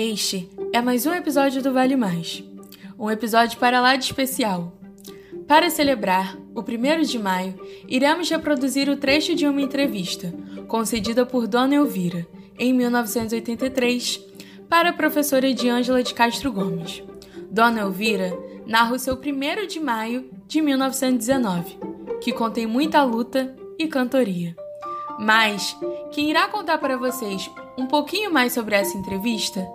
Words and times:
Este 0.00 0.48
é 0.72 0.80
mais 0.80 1.06
um 1.06 1.12
episódio 1.12 1.60
do 1.60 1.72
Vale 1.72 1.96
Mais. 1.96 2.44
Um 2.96 3.10
episódio 3.10 3.58
para 3.58 3.80
lá 3.80 3.96
de 3.96 4.04
especial. 4.04 4.72
Para 5.44 5.70
celebrar 5.70 6.36
o 6.54 6.60
1 6.60 7.02
de 7.02 7.18
maio, 7.18 7.60
iremos 7.88 8.30
reproduzir 8.30 8.88
o 8.88 8.96
trecho 8.96 9.34
de 9.34 9.44
uma 9.44 9.60
entrevista 9.60 10.32
concedida 10.68 11.26
por 11.26 11.48
Dona 11.48 11.74
Elvira, 11.74 12.24
em 12.56 12.72
1983, 12.72 14.24
para 14.68 14.90
a 14.90 14.92
professora 14.92 15.48
Ediângela 15.48 16.00
de 16.00 16.14
Castro 16.14 16.52
Gomes. 16.52 17.02
Dona 17.50 17.80
Elvira 17.80 18.38
narra 18.66 18.94
o 18.94 18.98
seu 19.00 19.16
1 19.16 19.66
de 19.66 19.80
maio 19.80 20.30
de 20.46 20.60
1919, 20.60 21.76
que 22.20 22.30
contém 22.30 22.68
muita 22.68 23.02
luta 23.02 23.52
e 23.76 23.88
cantoria. 23.88 24.56
Mas 25.18 25.76
quem 26.12 26.30
irá 26.30 26.46
contar 26.46 26.78
para 26.78 26.96
vocês 26.96 27.50
um 27.76 27.86
pouquinho 27.86 28.32
mais 28.32 28.52
sobre 28.52 28.76
essa 28.76 28.96
entrevista 28.96 29.66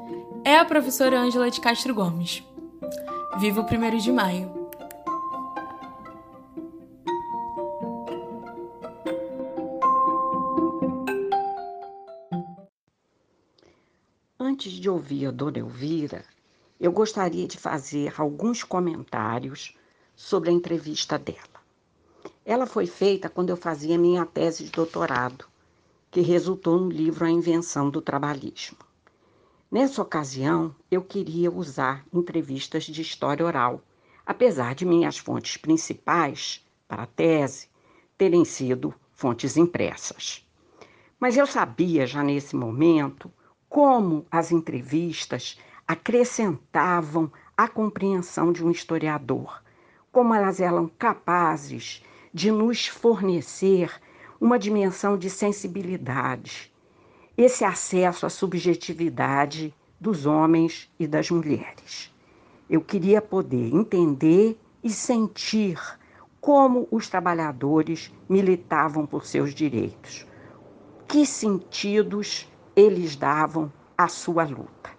é 0.46 0.58
a 0.58 0.66
professora 0.66 1.20
Ângela 1.20 1.50
de 1.50 1.62
Castro 1.62 1.94
Gomes. 1.94 2.44
Viva 3.40 3.62
o 3.62 3.64
1 3.64 3.98
de 3.98 4.12
maio! 4.12 4.52
Antes 14.38 14.74
de 14.74 14.90
ouvir 14.90 15.28
a 15.28 15.32
Dona 15.32 15.60
Elvira, 15.60 16.26
eu 16.78 16.92
gostaria 16.92 17.48
de 17.48 17.58
fazer 17.58 18.14
alguns 18.20 18.64
comentários 18.64 19.78
sobre 20.14 20.50
a 20.50 20.54
entrevista 20.54 21.18
dela. 21.18 21.40
Ela 22.46 22.66
foi 22.66 22.86
feita 22.86 23.30
quando 23.30 23.50
eu 23.50 23.58
fazia 23.58 23.98
minha 23.98 24.26
tese 24.26 24.66
de 24.66 24.72
doutorado, 24.72 25.46
que 26.12 26.20
resultou 26.20 26.78
no 26.78 26.90
livro 26.90 27.26
A 27.26 27.32
Invenção 27.32 27.90
do 27.90 28.02
Trabalhismo. 28.02 28.93
Nessa 29.74 30.04
ocasião, 30.04 30.76
eu 30.92 31.02
queria 31.02 31.50
usar 31.50 32.06
entrevistas 32.14 32.84
de 32.84 33.02
história 33.02 33.44
oral, 33.44 33.82
apesar 34.24 34.76
de 34.76 34.86
minhas 34.86 35.18
fontes 35.18 35.58
principais 35.58 36.64
para 36.88 37.02
a 37.02 37.08
tese 37.08 37.70
terem 38.16 38.46
sido 38.46 38.94
fontes 39.14 39.58
impressas. 39.58 40.48
Mas 41.20 41.38
eu 41.38 41.48
sabia 41.48 42.06
já 42.06 42.22
nesse 42.22 42.56
momento 42.56 43.34
como 43.68 44.28
as 44.30 44.52
entrevistas 44.52 45.58
acrescentavam 45.88 47.32
a 47.58 47.68
compreensão 47.68 48.54
de 48.54 48.64
um 48.64 48.70
historiador, 48.70 49.64
como 50.12 50.36
elas 50.36 50.60
eram 50.60 50.88
capazes 50.88 52.04
de 52.32 52.52
nos 52.52 52.86
fornecer 52.86 53.92
uma 54.40 54.60
dimensão 54.60 55.18
de 55.18 55.32
sensibilidade, 55.32 56.72
esse 57.38 57.66
acesso 57.66 58.26
à 58.26 58.30
subjetividade 58.30 59.74
dos 60.00 60.26
homens 60.26 60.90
e 61.00 61.08
das 61.08 61.32
mulheres. 61.32 62.14
Eu 62.70 62.82
queria 62.82 63.22
poder 63.22 63.74
entender 63.74 64.60
e 64.84 64.90
sentir 64.90 65.80
como 66.40 66.88
os 66.92 67.08
trabalhadores 67.08 68.12
militavam 68.28 69.06
por 69.06 69.26
seus 69.26 69.54
direitos, 69.54 70.28
que 71.08 71.26
sentidos 71.26 72.52
eles 72.76 73.16
davam 73.16 73.72
à 73.98 74.08
sua 74.08 74.44
luta. 74.44 74.92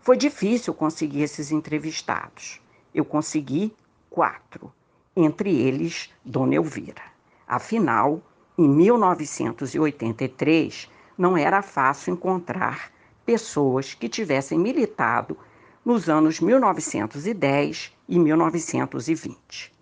Foi 0.00 0.16
difícil 0.16 0.74
conseguir 0.74 1.22
esses 1.22 1.52
entrevistados. 1.52 2.60
Eu 2.94 3.04
consegui 3.04 3.74
quatro 4.10 4.72
entre 5.16 5.54
eles 5.54 6.10
Dona 6.24 6.54
Elvira. 6.54 7.02
Afinal, 7.46 8.22
em 8.56 8.68
1983, 8.68 10.88
não 11.18 11.36
era 11.36 11.60
fácil 11.60 12.14
encontrar 12.14 12.92
pessoas 13.26 13.92
que 13.92 14.08
tivessem 14.08 14.56
militado 14.56 15.36
nos 15.84 16.08
anos 16.08 16.38
1910 16.38 17.92
e 18.08 18.18
1920. 18.18 19.74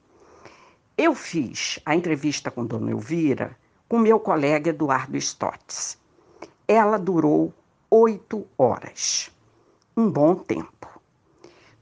Eu 0.97 1.15
fiz 1.15 1.79
a 1.85 1.95
entrevista 1.95 2.51
com 2.51 2.65
Dona 2.65 2.91
Elvira 2.91 3.55
com 3.87 3.99
meu 3.99 4.19
colega 4.19 4.71
Eduardo 4.71 5.17
Stotts. 5.19 5.99
Ela 6.67 6.99
durou 6.99 7.53
oito 7.91 8.47
horas, 8.57 9.31
um 9.95 10.11
bom 10.11 10.35
tempo. 10.35 10.89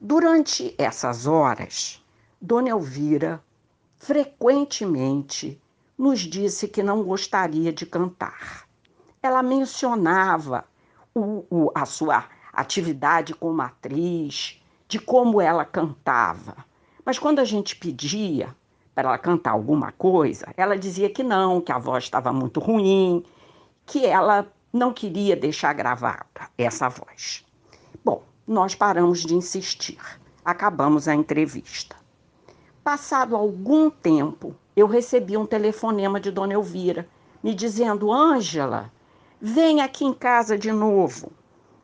Durante 0.00 0.74
essas 0.76 1.26
horas, 1.26 2.04
Dona 2.40 2.70
Elvira 2.70 3.42
frequentemente 3.96 5.58
nos 5.96 6.20
disse 6.20 6.66
que 6.68 6.82
não 6.82 7.02
gostaria 7.04 7.72
de 7.72 7.86
cantar. 7.86 8.63
Ela 9.24 9.42
mencionava 9.42 10.66
o, 11.14 11.46
o, 11.50 11.72
a 11.74 11.86
sua 11.86 12.26
atividade 12.52 13.32
como 13.32 13.62
atriz, 13.62 14.62
de 14.86 14.98
como 14.98 15.40
ela 15.40 15.64
cantava. 15.64 16.54
Mas 17.06 17.18
quando 17.18 17.38
a 17.38 17.44
gente 17.44 17.74
pedia 17.74 18.54
para 18.94 19.08
ela 19.08 19.16
cantar 19.16 19.52
alguma 19.52 19.90
coisa, 19.92 20.52
ela 20.58 20.76
dizia 20.76 21.08
que 21.08 21.22
não, 21.22 21.58
que 21.58 21.72
a 21.72 21.78
voz 21.78 22.04
estava 22.04 22.34
muito 22.34 22.60
ruim, 22.60 23.24
que 23.86 24.04
ela 24.04 24.46
não 24.70 24.92
queria 24.92 25.34
deixar 25.34 25.72
gravada 25.72 26.50
essa 26.58 26.90
voz. 26.90 27.46
Bom, 28.04 28.22
nós 28.46 28.74
paramos 28.74 29.20
de 29.20 29.34
insistir. 29.34 29.98
Acabamos 30.44 31.08
a 31.08 31.14
entrevista. 31.14 31.96
Passado 32.84 33.34
algum 33.34 33.88
tempo, 33.88 34.54
eu 34.76 34.86
recebi 34.86 35.34
um 35.34 35.46
telefonema 35.46 36.20
de 36.20 36.30
Dona 36.30 36.52
Elvira, 36.52 37.08
me 37.42 37.54
dizendo: 37.54 38.12
Ângela, 38.12 38.92
venha 39.46 39.84
aqui 39.84 40.06
em 40.06 40.14
casa 40.14 40.56
de 40.56 40.72
novo, 40.72 41.30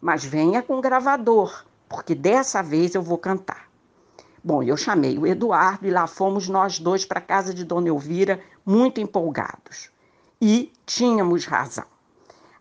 mas 0.01 0.25
venha 0.25 0.63
com 0.63 0.81
gravador, 0.81 1.67
porque 1.91 2.15
dessa 2.15 2.63
vez 2.63 2.95
eu 2.95 3.03
vou 3.03 3.19
cantar. 3.19 3.69
Bom, 4.43 4.63
eu 4.63 4.79
chamei 4.79 5.19
o 5.19 5.27
Eduardo 5.27 5.87
e 5.87 5.91
lá 5.91 6.07
fomos 6.07 6.49
nós 6.49 6.79
dois 6.79 7.05
para 7.05 7.19
a 7.19 7.23
casa 7.23 7.53
de 7.53 7.63
Dona 7.63 7.89
Elvira, 7.89 8.43
muito 8.65 8.99
empolgados. 8.99 9.91
E 10.41 10.73
tínhamos 10.87 11.45
razão. 11.45 11.85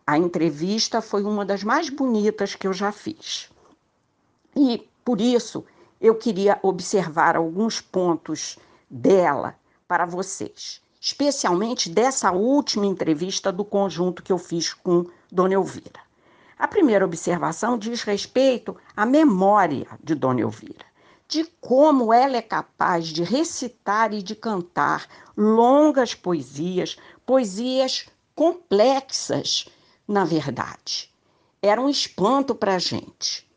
A 0.06 0.18
entrevista 0.18 1.02
foi 1.02 1.24
uma 1.24 1.46
das 1.46 1.64
mais 1.64 1.90
bonitas 1.90 2.54
que 2.54 2.68
eu 2.68 2.74
já 2.74 2.92
fiz. 2.92 3.50
E, 4.54 4.86
por 5.06 5.22
isso, 5.22 5.64
eu 6.02 6.14
queria 6.16 6.60
observar 6.62 7.38
alguns 7.38 7.80
pontos 7.80 8.60
dela 8.90 9.56
para 9.88 10.06
vocês, 10.06 10.82
especialmente 11.00 11.90
dessa 11.90 12.32
última 12.32 12.86
entrevista 12.86 13.52
do 13.52 13.64
conjunto 13.64 14.22
que 14.22 14.32
eu 14.32 14.38
fiz 14.38 14.74
com 14.74 15.06
Dona 15.32 15.54
Elvira. 15.54 16.02
A 16.58 16.68
primeira 16.68 17.06
observação 17.06 17.78
diz 17.78 18.04
respeito 18.04 18.76
à 18.96 19.06
memória 19.06 19.88
de 20.04 20.14
Dona 20.14 20.42
Elvira, 20.42 20.86
de 21.26 21.46
como 21.62 22.12
ela 22.12 22.36
é 22.36 22.42
capaz 22.42 23.08
de 23.08 23.24
recitar 23.24 24.14
e 24.14 24.22
de 24.22 24.36
cantar 24.36 25.08
longas 25.38 26.14
poesias, 26.14 26.98
poesias 27.26 28.08
complexas, 28.36 29.70
na 30.08 30.26
verdade. 30.26 31.10
Era 31.62 31.82
um 31.82 31.88
espanto 31.88 32.54
para 32.54 32.76
a 32.76 32.80
gente. 32.80 33.48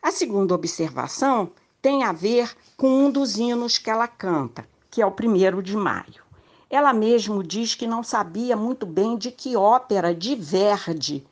A 0.00 0.12
segunda 0.12 0.54
observação 0.54 1.50
tem 1.82 2.04
a 2.04 2.12
ver 2.12 2.54
com 2.76 3.06
um 3.06 3.10
dos 3.10 3.38
hinos 3.38 3.78
que 3.78 3.90
ela 3.90 4.06
canta, 4.06 4.68
que 4.90 5.02
é 5.02 5.06
o 5.06 5.10
primeiro 5.10 5.62
de 5.62 5.76
maio. 5.76 6.25
Ela 6.68 6.92
mesmo 6.92 7.42
diz 7.42 7.74
que 7.74 7.86
não 7.86 8.02
sabia 8.02 8.56
muito 8.56 8.84
bem 8.84 9.16
de 9.16 9.30
que 9.30 9.56
ópera 9.56 10.14
de 10.14 10.34
Verdi 10.34 11.24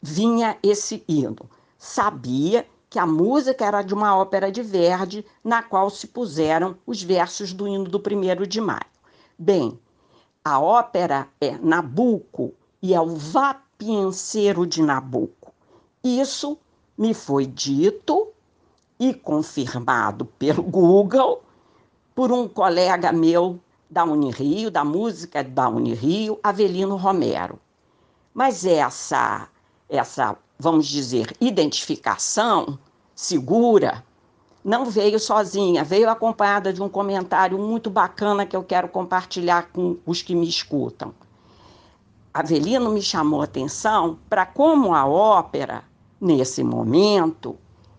vinha 0.00 0.58
esse 0.62 1.02
hino. 1.08 1.48
Sabia 1.78 2.66
que 2.90 2.98
a 2.98 3.06
música 3.06 3.64
era 3.64 3.82
de 3.82 3.94
uma 3.94 4.16
ópera 4.16 4.50
de 4.50 4.62
Verdi, 4.62 5.24
na 5.42 5.62
qual 5.62 5.90
se 5.90 6.06
puseram 6.06 6.76
os 6.86 7.02
versos 7.02 7.52
do 7.52 7.66
hino 7.66 7.84
do 7.84 8.00
primeiro 8.00 8.46
de 8.46 8.60
maio. 8.60 8.80
Bem, 9.38 9.78
a 10.44 10.58
ópera 10.58 11.28
é 11.40 11.56
Nabucco 11.58 12.54
e 12.82 12.94
é 12.94 13.00
o 13.00 13.14
Vapienceiro 13.16 14.66
de 14.66 14.82
Nabucco. 14.82 15.52
Isso 16.02 16.58
me 16.96 17.14
foi 17.14 17.46
dito 17.46 18.28
e 18.98 19.14
confirmado 19.14 20.24
pelo 20.24 20.62
Google 20.62 21.42
por 22.14 22.32
um 22.32 22.48
colega 22.48 23.12
meu 23.12 23.60
da 23.90 24.04
Unirio, 24.04 24.70
da 24.70 24.84
música 24.84 25.42
da 25.42 25.68
Unirio, 25.68 26.38
Avelino 26.42 26.96
Romero. 26.96 27.58
Mas 28.34 28.64
essa, 28.64 29.48
essa, 29.88 30.36
vamos 30.58 30.86
dizer, 30.86 31.34
identificação 31.40 32.78
segura 33.14 34.04
não 34.64 34.84
veio 34.84 35.18
sozinha, 35.18 35.82
veio 35.82 36.10
acompanhada 36.10 36.72
de 36.72 36.82
um 36.82 36.88
comentário 36.88 37.58
muito 37.58 37.88
bacana 37.88 38.44
que 38.44 38.54
eu 38.54 38.62
quero 38.62 38.88
compartilhar 38.88 39.70
com 39.72 39.96
os 40.04 40.20
que 40.20 40.34
me 40.34 40.48
escutam. 40.48 41.14
Avelino 42.34 42.90
me 42.90 43.00
chamou 43.00 43.40
a 43.40 43.44
atenção 43.44 44.18
para 44.28 44.44
como 44.44 44.94
a 44.94 45.06
ópera, 45.06 45.84
nesse 46.20 46.62
momento, 46.62 47.56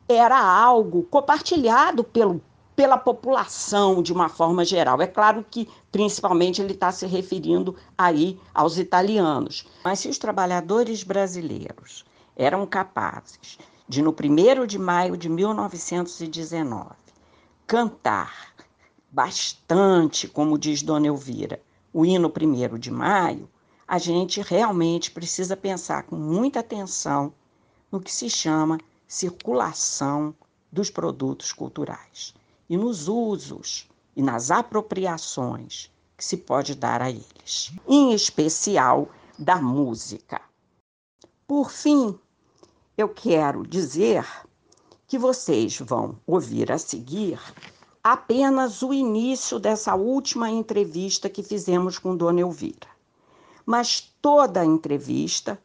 era 0.07 0.39
algo 0.39 1.03
compartilhado 1.03 2.03
pelo, 2.03 2.41
pela 2.79 2.97
população 2.97 4.01
de 4.01 4.13
uma 4.13 4.29
forma 4.29 4.63
geral. 4.63 5.01
É 5.01 5.05
claro 5.05 5.45
que, 5.51 5.67
principalmente, 5.91 6.61
ele 6.61 6.71
está 6.71 6.93
se 6.93 7.05
referindo 7.05 7.75
aí 7.97 8.39
aos 8.53 8.77
italianos. 8.77 9.67
Mas 9.83 9.99
se 9.99 10.07
os 10.07 10.17
trabalhadores 10.17 11.03
brasileiros 11.03 12.05
eram 12.37 12.65
capazes 12.65 13.57
de 13.85 14.01
no 14.01 14.11
1 14.11 14.65
de 14.65 14.79
maio 14.79 15.17
de 15.17 15.27
1919 15.27 16.91
cantar 17.67 18.53
bastante, 19.11 20.25
como 20.29 20.57
diz 20.57 20.81
Dona 20.81 21.07
Elvira, 21.07 21.61
o 21.91 22.05
hino 22.05 22.31
1 22.31 22.77
de 22.79 22.91
maio, 22.91 23.49
a 23.85 23.97
gente 23.97 24.39
realmente 24.39 25.11
precisa 25.11 25.57
pensar 25.57 26.03
com 26.03 26.15
muita 26.15 26.61
atenção 26.61 27.33
no 27.91 27.99
que 27.99 28.09
se 28.13 28.29
chama 28.29 28.77
circulação 29.05 30.33
dos 30.71 30.89
produtos 30.89 31.51
culturais 31.51 32.38
e 32.69 32.77
nos 32.77 33.07
usos 33.07 33.89
e 34.15 34.21
nas 34.21 34.51
apropriações 34.51 35.91
que 36.15 36.23
se 36.23 36.37
pode 36.37 36.75
dar 36.75 37.01
a 37.01 37.09
eles, 37.09 37.71
em 37.87 38.13
especial 38.13 39.09
da 39.37 39.55
música. 39.61 40.41
Por 41.47 41.71
fim, 41.71 42.19
eu 42.97 43.07
quero 43.09 43.65
dizer 43.65 44.25
que 45.07 45.17
vocês 45.17 45.79
vão 45.79 46.19
ouvir 46.27 46.71
a 46.71 46.77
seguir 46.77 47.39
apenas 48.03 48.81
o 48.81 48.93
início 48.93 49.57
dessa 49.57 49.95
última 49.95 50.49
entrevista 50.49 51.29
que 51.29 51.41
fizemos 51.41 51.97
com 51.97 52.15
Dona 52.15 52.41
Elvira. 52.41 52.87
Mas 53.65 54.01
toda 54.21 54.61
a 54.61 54.65
entrevista, 54.65 55.59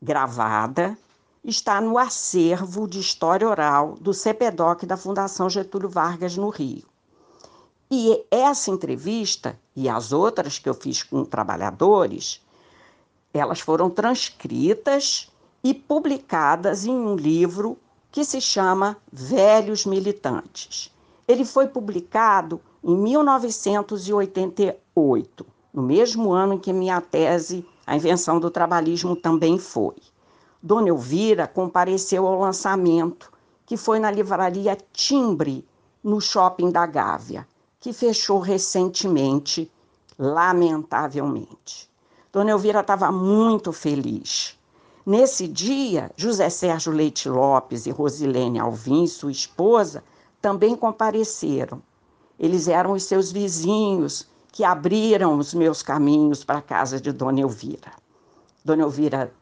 gravada, 0.00 0.96
está 1.44 1.80
no 1.80 1.96
acervo 1.96 2.86
de 2.86 3.00
história 3.00 3.48
oral 3.48 3.94
do 4.00 4.12
CPDOC 4.12 4.84
da 4.86 4.96
Fundação 4.96 5.48
Getúlio 5.48 5.88
Vargas, 5.88 6.36
no 6.36 6.50
Rio. 6.50 6.84
E 7.90 8.24
essa 8.30 8.70
entrevista 8.70 9.58
e 9.74 9.88
as 9.88 10.12
outras 10.12 10.58
que 10.58 10.68
eu 10.68 10.74
fiz 10.74 11.02
com 11.02 11.24
trabalhadores, 11.24 12.40
elas 13.32 13.60
foram 13.60 13.88
transcritas 13.90 15.30
e 15.62 15.72
publicadas 15.74 16.84
em 16.84 16.92
um 16.92 17.16
livro 17.16 17.78
que 18.12 18.24
se 18.24 18.40
chama 18.40 18.96
Velhos 19.12 19.84
Militantes. 19.86 20.92
Ele 21.26 21.44
foi 21.44 21.66
publicado 21.68 22.60
em 22.82 22.96
1988, 22.96 25.46
no 25.72 25.82
mesmo 25.82 26.32
ano 26.32 26.54
em 26.54 26.58
que 26.58 26.72
minha 26.72 27.00
tese, 27.00 27.64
A 27.86 27.94
Invenção 27.96 28.40
do 28.40 28.50
Trabalhismo, 28.50 29.14
também 29.14 29.56
foi. 29.58 29.94
Dona 30.62 30.88
Elvira 30.88 31.46
compareceu 31.46 32.26
ao 32.26 32.40
lançamento, 32.40 33.32
que 33.66 33.76
foi 33.76 33.98
na 33.98 34.10
livraria 34.10 34.76
Timbre, 34.92 35.66
no 36.02 36.20
shopping 36.20 36.70
da 36.70 36.86
Gávea, 36.86 37.46
que 37.78 37.92
fechou 37.92 38.38
recentemente, 38.38 39.70
lamentavelmente. 40.18 41.88
Dona 42.32 42.50
Elvira 42.50 42.80
estava 42.80 43.10
muito 43.10 43.72
feliz 43.72 44.58
Nesse 45.04 45.48
dia, 45.48 46.10
José 46.14 46.50
Sérgio 46.50 46.92
Leite 46.92 47.28
Lopes 47.28 47.86
e 47.86 47.90
Rosilene 47.90 48.58
Alvim, 48.58 49.06
sua 49.06 49.32
esposa, 49.32 50.04
também 50.42 50.76
compareceram. 50.76 51.82
Eles 52.38 52.68
eram 52.68 52.92
os 52.92 53.04
seus 53.04 53.32
vizinhos 53.32 54.28
que 54.52 54.62
abriram 54.62 55.38
os 55.38 55.54
meus 55.54 55.82
caminhos 55.82 56.44
para 56.44 56.58
a 56.58 56.62
casa 56.62 57.00
de 57.00 57.12
Dona 57.12 57.40
Elvira. 57.40 57.92
Dona 58.62 58.82
Elvira, 58.82 59.32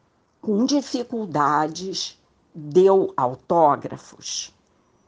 com 0.41 0.65
dificuldades, 0.65 2.19
deu 2.53 3.13
autógrafos, 3.15 4.53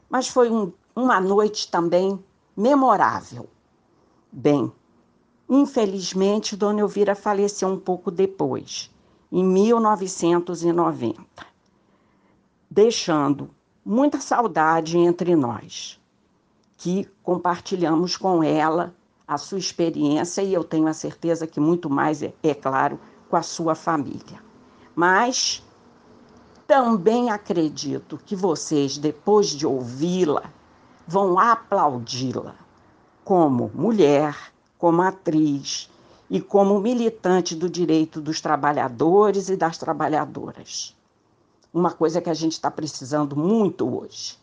mas 0.08 0.28
foi 0.28 0.50
um, 0.50 0.72
uma 0.94 1.20
noite 1.20 1.70
também 1.70 2.22
memorável. 2.56 3.48
Bem, 4.30 4.72
infelizmente, 5.48 6.56
Dona 6.56 6.80
Elvira 6.80 7.14
faleceu 7.14 7.68
um 7.68 7.78
pouco 7.78 8.10
depois 8.10 8.90
em 9.30 9.42
1990, 9.42 11.24
deixando 12.70 13.50
muita 13.84 14.20
saudade 14.20 14.98
entre 14.98 15.34
nós, 15.34 15.98
que 16.76 17.08
compartilhamos 17.22 18.16
com 18.16 18.42
ela 18.42 18.94
a 19.26 19.38
sua 19.38 19.58
experiência 19.58 20.42
e 20.42 20.52
eu 20.52 20.62
tenho 20.62 20.86
a 20.86 20.92
certeza 20.92 21.46
que 21.46 21.58
muito 21.58 21.88
mais, 21.88 22.22
é, 22.22 22.34
é 22.42 22.54
claro, 22.54 23.00
com 23.30 23.36
a 23.36 23.42
sua 23.42 23.74
família. 23.74 24.51
Mas 24.94 25.62
também 26.66 27.30
acredito 27.30 28.18
que 28.24 28.36
vocês, 28.36 28.98
depois 28.98 29.48
de 29.48 29.66
ouvi-la, 29.66 30.44
vão 31.06 31.38
aplaudi-la 31.38 32.54
como 33.24 33.70
mulher, 33.74 34.36
como 34.78 35.02
atriz, 35.02 35.88
e 36.32 36.40
como 36.40 36.80
militante 36.80 37.54
do 37.54 37.68
direito 37.68 38.18
dos 38.18 38.40
trabalhadores 38.40 39.50
e 39.50 39.56
das 39.56 39.76
trabalhadoras. 39.76 40.96
Uma 41.74 41.90
coisa 41.90 42.22
que 42.22 42.30
a 42.30 42.34
gente 42.34 42.52
está 42.52 42.70
precisando 42.70 43.36
muito 43.36 43.86
hoje. 43.86 44.38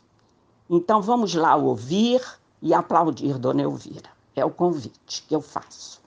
Então 0.70 1.02
vamos 1.02 1.34
lá 1.34 1.56
ouvir 1.56 2.22
e 2.62 2.76
aplaudir 2.76 3.40
Dona 3.40 3.64
Elvira. 3.64 4.12
É 4.36 4.46
o 4.46 4.52
convite 4.52 5.24
que 5.28 5.36
eu 5.36 5.42
faço. 5.42 6.00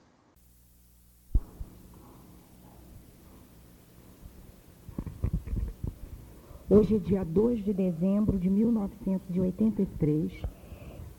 Hoje 6.75 6.95
é 6.95 6.97
dia 6.97 7.23
2 7.23 7.63
de 7.63 7.71
dezembro 7.71 8.39
de 8.39 8.49
1983 8.49 10.33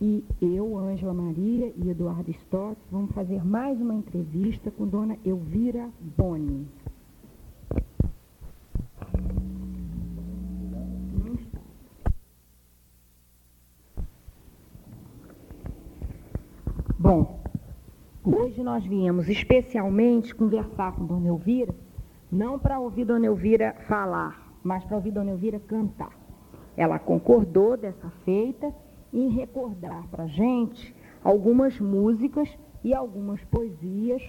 e 0.00 0.24
eu, 0.42 0.76
Ângela 0.76 1.14
Maria 1.14 1.72
e 1.76 1.90
Eduardo 1.90 2.28
Stotz 2.32 2.82
vamos 2.90 3.12
fazer 3.12 3.44
mais 3.44 3.80
uma 3.80 3.94
entrevista 3.94 4.72
com 4.72 4.84
Dona 4.84 5.16
Elvira 5.24 5.88
Boni. 6.18 6.66
Bom, 16.98 17.40
hoje 18.24 18.60
nós 18.60 18.84
viemos 18.84 19.28
especialmente 19.28 20.34
conversar 20.34 20.96
com 20.96 21.06
Dona 21.06 21.28
Elvira, 21.28 21.72
não 22.28 22.58
para 22.58 22.80
ouvir 22.80 23.04
Dona 23.04 23.26
Elvira 23.26 23.76
falar, 23.86 24.43
mas 24.64 24.82
para 24.84 24.96
ouvir 24.96 25.12
Dona 25.12 25.30
Elvira 25.30 25.60
cantar. 25.60 26.18
Ela 26.76 26.98
concordou 26.98 27.76
dessa 27.76 28.10
feita 28.24 28.74
em 29.12 29.28
recordar 29.28 30.08
para 30.08 30.24
a 30.24 30.26
gente 30.26 30.94
algumas 31.22 31.78
músicas 31.78 32.48
e 32.82 32.92
algumas 32.92 33.42
poesias 33.44 34.22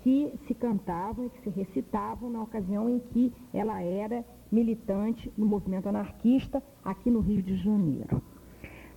que 0.00 0.34
se 0.46 0.54
cantavam 0.54 1.26
e 1.26 1.30
que 1.30 1.40
se 1.42 1.50
recitavam 1.50 2.28
na 2.28 2.42
ocasião 2.42 2.88
em 2.88 2.98
que 2.98 3.32
ela 3.54 3.80
era 3.80 4.24
militante 4.50 5.32
no 5.36 5.46
movimento 5.46 5.88
anarquista 5.88 6.60
aqui 6.84 7.08
no 7.08 7.20
Rio 7.20 7.40
de 7.40 7.56
Janeiro. 7.56 8.20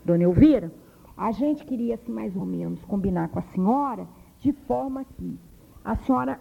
Dona 0.04 0.24
Elvira, 0.24 0.72
a 1.16 1.32
gente 1.32 1.64
queria, 1.64 1.96
assim, 1.96 2.12
mais 2.12 2.36
ou 2.36 2.46
menos, 2.46 2.84
combinar 2.86 3.30
com 3.30 3.40
a 3.40 3.44
senhora 3.54 4.08
de 4.40 4.52
forma 4.52 5.06
que 5.06 5.40
a 5.84 5.96
senhora 5.96 6.40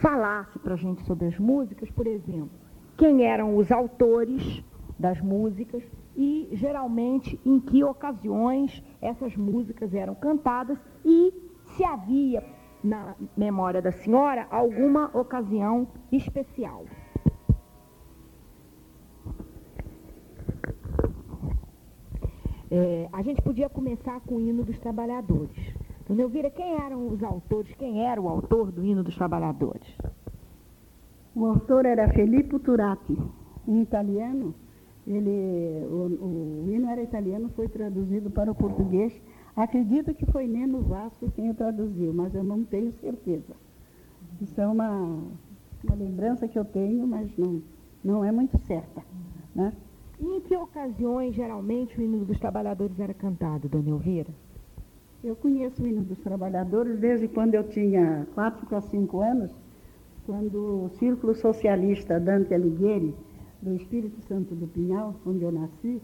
falasse 0.00 0.58
para 0.58 0.74
a 0.74 0.76
gente 0.76 1.02
sobre 1.04 1.26
as 1.26 1.38
músicas, 1.38 1.90
por 1.90 2.06
exemplo, 2.06 2.50
quem 2.96 3.24
eram 3.24 3.56
os 3.56 3.70
autores 3.70 4.62
das 4.98 5.20
músicas, 5.20 5.82
e 6.16 6.48
geralmente 6.52 7.40
em 7.44 7.58
que 7.58 7.82
ocasiões 7.82 8.82
essas 9.00 9.36
músicas 9.36 9.94
eram 9.94 10.14
cantadas 10.14 10.78
e 11.04 11.32
se 11.76 11.84
havia 11.84 12.44
na 12.84 13.14
memória 13.36 13.80
da 13.80 13.92
senhora 13.92 14.46
alguma 14.50 15.10
ocasião 15.16 15.88
especial. 16.10 16.84
É, 22.70 23.08
a 23.12 23.22
gente 23.22 23.42
podia 23.42 23.68
começar 23.68 24.20
com 24.20 24.36
o 24.36 24.40
hino 24.40 24.64
dos 24.64 24.78
trabalhadores. 24.78 25.74
Dona 26.08 26.22
Elvira, 26.22 26.50
quem 26.50 26.74
eram 26.74 27.08
os 27.08 27.22
autores, 27.22 27.74
quem 27.74 28.04
era 28.06 28.20
o 28.20 28.28
autor 28.28 28.72
do 28.72 28.84
hino 28.84 29.02
dos 29.02 29.14
trabalhadores? 29.14 29.86
O 31.34 31.46
autor 31.46 31.86
era 31.86 32.08
Filippo 32.08 32.58
Turati, 32.58 33.16
um 33.66 33.80
italiano 33.80 34.54
ele, 35.06 35.84
o, 35.86 36.64
o 36.64 36.72
hino 36.72 36.88
era 36.88 37.02
italiano, 37.02 37.48
foi 37.50 37.68
traduzido 37.68 38.30
para 38.30 38.50
o 38.50 38.54
português. 38.54 39.20
Acredito 39.54 40.14
que 40.14 40.24
foi 40.26 40.46
Neno 40.46 40.80
Vasco 40.82 41.30
quem 41.32 41.50
o 41.50 41.54
traduziu, 41.54 42.12
mas 42.14 42.34
eu 42.34 42.44
não 42.44 42.62
tenho 42.64 42.92
certeza. 42.92 43.54
Isso 44.40 44.60
é 44.60 44.66
uma, 44.66 44.90
uma 45.84 45.96
lembrança 45.96 46.46
que 46.46 46.58
eu 46.58 46.64
tenho, 46.64 47.06
mas 47.06 47.36
não, 47.36 47.60
não 48.02 48.24
é 48.24 48.30
muito 48.30 48.56
certa. 48.58 49.02
Né? 49.54 49.72
E 50.20 50.24
em 50.24 50.40
que 50.40 50.56
ocasiões, 50.56 51.34
geralmente, 51.34 51.98
o 51.98 52.02
hino 52.02 52.24
dos 52.24 52.38
trabalhadores 52.38 52.98
era 52.98 53.12
cantado, 53.12 53.68
dona 53.68 53.90
Elvira? 53.90 54.30
Eu 55.22 55.36
conheço 55.36 55.82
o 55.82 55.86
hino 55.86 56.02
dos 56.02 56.18
trabalhadores 56.20 56.98
desde 56.98 57.28
quando 57.28 57.54
eu 57.54 57.64
tinha 57.68 58.26
4 58.34 58.66
para 58.66 58.80
5 58.80 59.20
anos, 59.20 59.52
quando 60.26 60.84
o 60.84 60.90
Círculo 60.98 61.34
Socialista 61.34 62.20
Dante 62.20 62.54
Alighieri 62.54 63.14
do 63.60 63.74
Espírito 63.74 64.20
Santo 64.26 64.54
do 64.54 64.66
Pinhal, 64.66 65.14
onde 65.26 65.42
eu 65.42 65.52
nasci, 65.52 66.00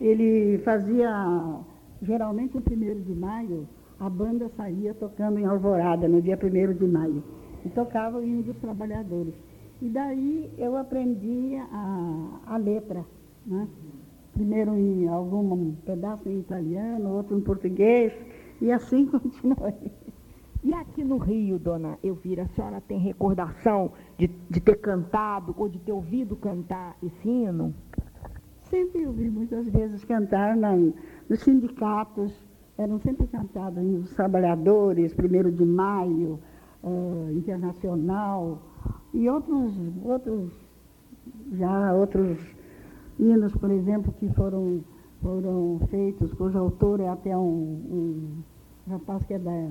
ele 0.00 0.58
fazia, 0.58 1.60
geralmente 2.02 2.54
no 2.54 2.60
primeiro 2.60 3.00
de 3.00 3.14
maio, 3.14 3.66
a 3.98 4.10
banda 4.10 4.48
saía 4.56 4.92
tocando 4.94 5.38
em 5.38 5.44
Alvorada, 5.44 6.06
no 6.06 6.20
dia 6.20 6.36
primeiro 6.36 6.74
de 6.74 6.86
maio, 6.86 7.22
e 7.64 7.68
tocava 7.70 8.18
o 8.18 8.24
hino 8.24 8.42
dos 8.42 8.56
trabalhadores. 8.58 9.34
E 9.80 9.88
daí 9.88 10.50
eu 10.58 10.76
aprendi 10.76 11.56
a, 11.70 12.40
a 12.46 12.56
letra 12.56 13.04
Né? 13.46 13.68
Primeiro 14.32 14.74
em 14.74 15.08
algum 15.08 15.72
pedaço 15.86 16.28
em 16.28 16.40
italiano, 16.40 17.10
outro 17.10 17.36
em 17.36 17.40
português, 17.40 18.12
e 18.60 18.70
assim 18.70 19.06
continuei. 19.08 19.92
E 20.62 20.74
aqui 20.74 21.04
no 21.04 21.18
Rio, 21.18 21.58
dona 21.58 21.98
Elvira, 22.02 22.42
a 22.42 22.48
senhora 22.48 22.80
tem 22.80 22.98
recordação 22.98 23.92
de, 24.18 24.28
de 24.50 24.60
ter 24.60 24.76
cantado 24.76 25.54
ou 25.56 25.68
de 25.68 25.78
ter 25.78 25.92
ouvido 25.92 26.34
cantar 26.36 26.96
esse 27.02 27.28
hino? 27.28 27.74
Sempre 28.62 29.06
ouvi 29.06 29.30
muitas 29.30 29.68
vezes 29.68 30.04
cantar 30.04 30.56
na, 30.56 30.72
nos 31.28 31.40
sindicatos, 31.40 32.32
eram 32.76 32.98
sempre 32.98 33.26
cantados 33.28 33.84
os 34.04 34.14
trabalhadores, 34.14 35.14
primeiro 35.14 35.52
de 35.52 35.64
maio, 35.64 36.40
uh, 36.82 37.30
internacional, 37.32 38.60
e 39.14 39.28
outros, 39.28 39.72
outros, 40.04 40.52
já 41.52 41.92
outros 41.94 42.38
hinos, 43.18 43.54
por 43.56 43.70
exemplo, 43.70 44.12
que 44.18 44.28
foram, 44.30 44.84
foram 45.22 45.80
feitos, 45.90 46.32
cujo 46.34 46.58
autor 46.58 47.00
é 47.00 47.08
até 47.08 47.36
um, 47.36 48.42
um 48.86 48.90
rapaz 48.90 49.24
que 49.24 49.34
é 49.34 49.38
da 49.38 49.70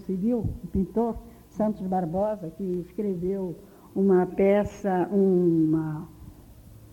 civil, 0.00 0.44
um 0.64 0.66
pintor, 0.68 1.16
Santos 1.48 1.86
Barbosa, 1.86 2.50
que 2.56 2.84
escreveu 2.86 3.56
uma 3.94 4.26
peça, 4.26 5.08
uma, 5.10 6.08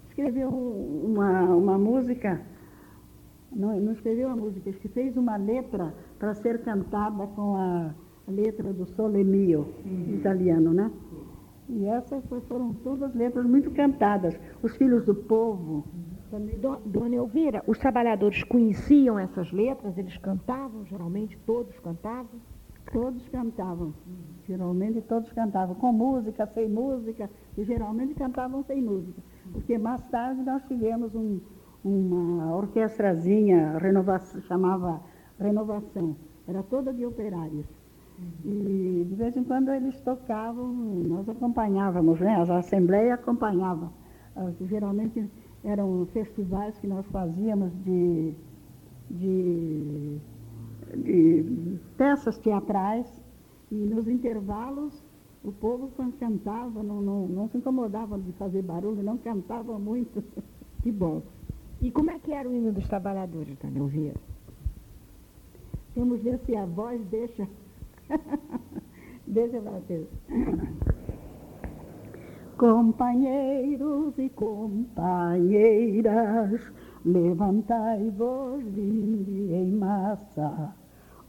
escreveu 0.07 0.49
uma, 0.49 1.43
uma 1.55 1.77
música, 1.77 2.41
não, 3.51 3.79
não 3.79 3.91
escreveu 3.91 4.29
a 4.29 4.35
música, 4.35 4.71
que 4.71 4.87
fez 4.87 5.17
uma 5.17 5.35
letra 5.35 5.93
para 6.19 6.33
ser 6.35 6.61
cantada 6.61 7.25
com 7.27 7.55
a 7.55 7.91
letra 8.27 8.71
do 8.71 8.85
Sole 8.85 9.23
Mio, 9.23 9.67
uhum. 9.83 10.15
italiano, 10.15 10.73
né? 10.73 10.91
E 11.69 11.85
essas 11.85 12.23
foram 12.47 12.73
todas 12.73 13.15
letras 13.15 13.45
muito 13.45 13.71
cantadas. 13.71 14.37
Os 14.61 14.75
Filhos 14.75 15.05
do 15.05 15.15
Povo. 15.15 15.85
Dona 16.85 17.15
Elvira, 17.15 17.61
os 17.67 17.77
trabalhadores 17.77 18.41
conheciam 18.43 19.19
essas 19.19 19.51
letras? 19.51 19.97
Eles 19.97 20.15
cantavam, 20.17 20.85
geralmente 20.85 21.37
todos 21.45 21.77
cantavam? 21.79 22.39
Todos 22.91 23.27
cantavam. 23.29 23.93
Geralmente 24.47 25.01
todos 25.01 25.31
cantavam, 25.31 25.75
com 25.75 25.91
música, 25.93 26.45
sem 26.47 26.67
música, 26.67 27.29
e 27.57 27.63
geralmente 27.63 28.13
cantavam 28.15 28.63
sem 28.63 28.81
música. 28.81 29.21
Porque 29.51 29.77
mais 29.77 30.01
tarde 30.09 30.41
nós 30.43 30.63
tivemos 30.65 31.13
um, 31.15 31.39
uma 31.83 32.55
orquestrazinha, 32.55 33.77
renovação, 33.77 34.41
chamava 34.41 35.01
Renovação. 35.39 36.15
Era 36.47 36.61
toda 36.61 36.93
de 36.93 37.05
operários. 37.05 37.65
E 38.45 39.05
de 39.09 39.15
vez 39.15 39.35
em 39.35 39.43
quando 39.43 39.71
eles 39.71 39.99
tocavam, 40.01 40.67
nós 40.67 41.27
acompanhávamos, 41.27 42.19
né? 42.19 42.35
As 42.35 42.49
assembleias 42.49 43.13
acompanhavam. 43.13 43.91
Geralmente 44.61 45.27
eram 45.63 46.05
festivais 46.13 46.77
que 46.77 46.87
nós 46.87 47.05
fazíamos 47.07 47.71
de, 47.83 48.33
de 49.09 50.17
de 50.95 51.79
peças 51.97 52.37
teatrais 52.37 53.07
e 53.71 53.75
nos 53.75 54.07
intervalos 54.07 55.03
o 55.43 55.51
povo 55.51 55.91
quando 55.95 56.19
cantava 56.19 56.83
não, 56.83 57.01
não, 57.01 57.27
não 57.27 57.49
se 57.49 57.57
incomodava 57.57 58.19
de 58.19 58.31
fazer 58.33 58.61
barulho, 58.61 59.01
não 59.01 59.17
cantava 59.17 59.79
muito. 59.79 60.23
Que 60.81 60.91
bom. 60.91 61.21
E 61.79 61.91
como 61.91 62.09
é 62.09 62.17
que 62.17 62.31
era 62.31 62.49
o 62.49 62.55
hino 62.55 62.71
dos 62.71 62.87
trabalhadores, 62.87 63.55
Daniel 63.61 63.85
Vieira? 63.85 64.19
Vamos 65.95 66.23
ver 66.23 66.39
se 66.39 66.55
a 66.55 66.65
voz 66.65 66.99
deixa. 67.05 67.47
deixa 69.27 69.61
bater. 69.61 70.07
Companheiros 72.57 74.17
e 74.17 74.27
companheiras, 74.29 76.63
levantai-vos, 77.05 78.63
vinde 78.63 79.53
em 79.53 79.71
massa 79.73 80.73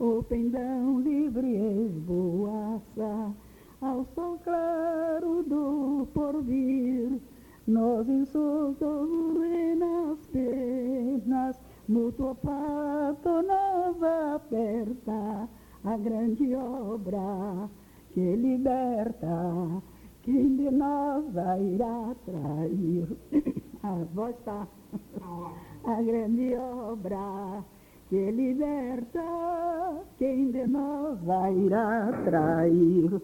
o 0.02 0.20
pendão 0.24 0.98
livre 0.98 1.46
esvoaça 1.86 3.32
ao 3.80 4.04
sol 4.16 4.36
claro 4.42 5.44
do 5.44 6.08
porvir. 6.12 7.20
Nos 7.68 8.08
insultos 8.08 9.36
e 9.44 9.76
nas 9.76 10.26
penas, 10.26 11.60
mútuo 11.88 12.34
pato 12.34 13.42
nos 13.42 14.02
aperta 14.02 15.48
a 15.84 15.96
grande 15.96 16.52
obra 16.56 17.70
que 18.10 18.34
liberta. 18.34 19.80
Quem 20.22 20.56
de 20.56 20.68
nós 20.72 21.24
irá 21.60 22.12
trair? 22.24 23.06
A 23.84 23.94
voz 24.14 24.36
está. 24.36 24.66
A 25.84 26.02
grande 26.02 26.54
obra 26.56 27.64
que 28.12 28.30
liberta 28.30 29.24
quem 30.18 30.50
de 30.50 30.66
nós 30.66 31.18
vai 31.22 31.56
irá 31.56 32.12
trair. 32.26 33.22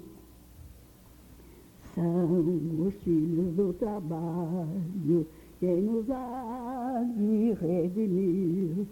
São 1.94 2.86
os 2.86 2.94
filhos 3.02 3.54
do 3.54 3.74
trabalho 3.74 5.26
quem 5.60 5.82
nos 5.82 6.10
há 6.10 7.04
de 7.18 7.52
redimir, 7.60 8.86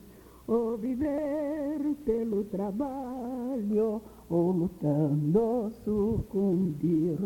ou 0.47 0.77
viver 0.77 1.81
pelo 2.05 2.45
trabalho, 2.45 4.03
ou 4.29 4.51
lutando 4.51 5.71
sucumbir, 5.83 7.19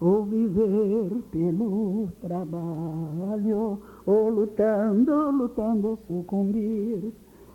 ou 0.00 0.24
viver 0.24 1.12
pelo 1.30 2.08
trabalho, 2.20 3.80
ou 4.04 4.28
lutando, 4.30 5.30
lutando 5.30 5.96
sucumbir 6.08 7.12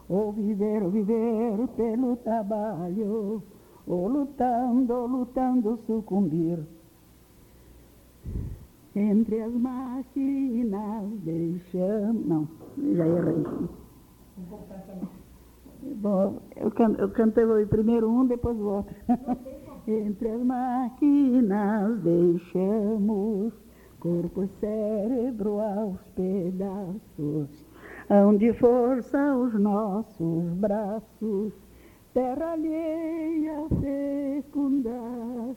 ou 0.10 0.32
viver, 0.32 0.84
ou 0.84 0.90
viver 0.90 1.68
pelo 1.76 2.16
trabalho, 2.18 3.42
ou 3.88 4.08
lutando, 4.08 5.06
lutando 5.06 5.80
sucumbir. 5.86 6.60
Entre 8.96 9.42
as 9.42 9.54
máquinas 9.54 11.10
deixamos. 11.24 12.26
Não, 12.26 12.48
já 12.78 13.06
errei. 13.06 13.44
Bom, 15.98 16.40
eu, 16.56 16.72
can, 16.72 16.96
eu 16.98 17.10
cantei 17.10 17.46
primeiro 17.66 18.10
um, 18.10 18.26
depois 18.26 18.58
o 18.58 18.66
outro. 18.66 18.96
Entre 19.88 20.30
as 20.30 20.44
máquinas 20.44 22.00
deixamos 22.00 23.54
corpo 24.00 24.44
e 24.44 24.50
cérebro 24.60 25.60
aos 25.60 26.00
pedaços 26.16 27.65
hão 28.10 28.36
de 28.38 28.54
força 28.54 29.36
os 29.36 29.54
nossos 29.60 30.54
braços, 30.54 31.54
terra 32.14 32.52
alheia 32.52 33.68
fecundar, 33.82 35.56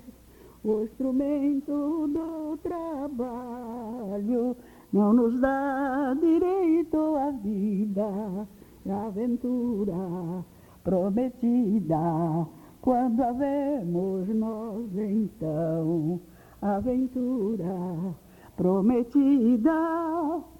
o 0.64 0.82
instrumento 0.82 2.08
do 2.08 2.56
trabalho 2.62 4.56
não 4.92 5.12
nos 5.12 5.40
dá 5.40 6.16
direito 6.18 7.16
à 7.16 7.30
vida, 7.30 8.48
à 8.88 9.06
aventura 9.06 10.44
prometida. 10.82 12.46
Quando 12.80 13.22
havemos 13.22 14.28
nós 14.28 14.86
então 14.96 16.20
aventura 16.62 18.14
prometida, 18.58 19.70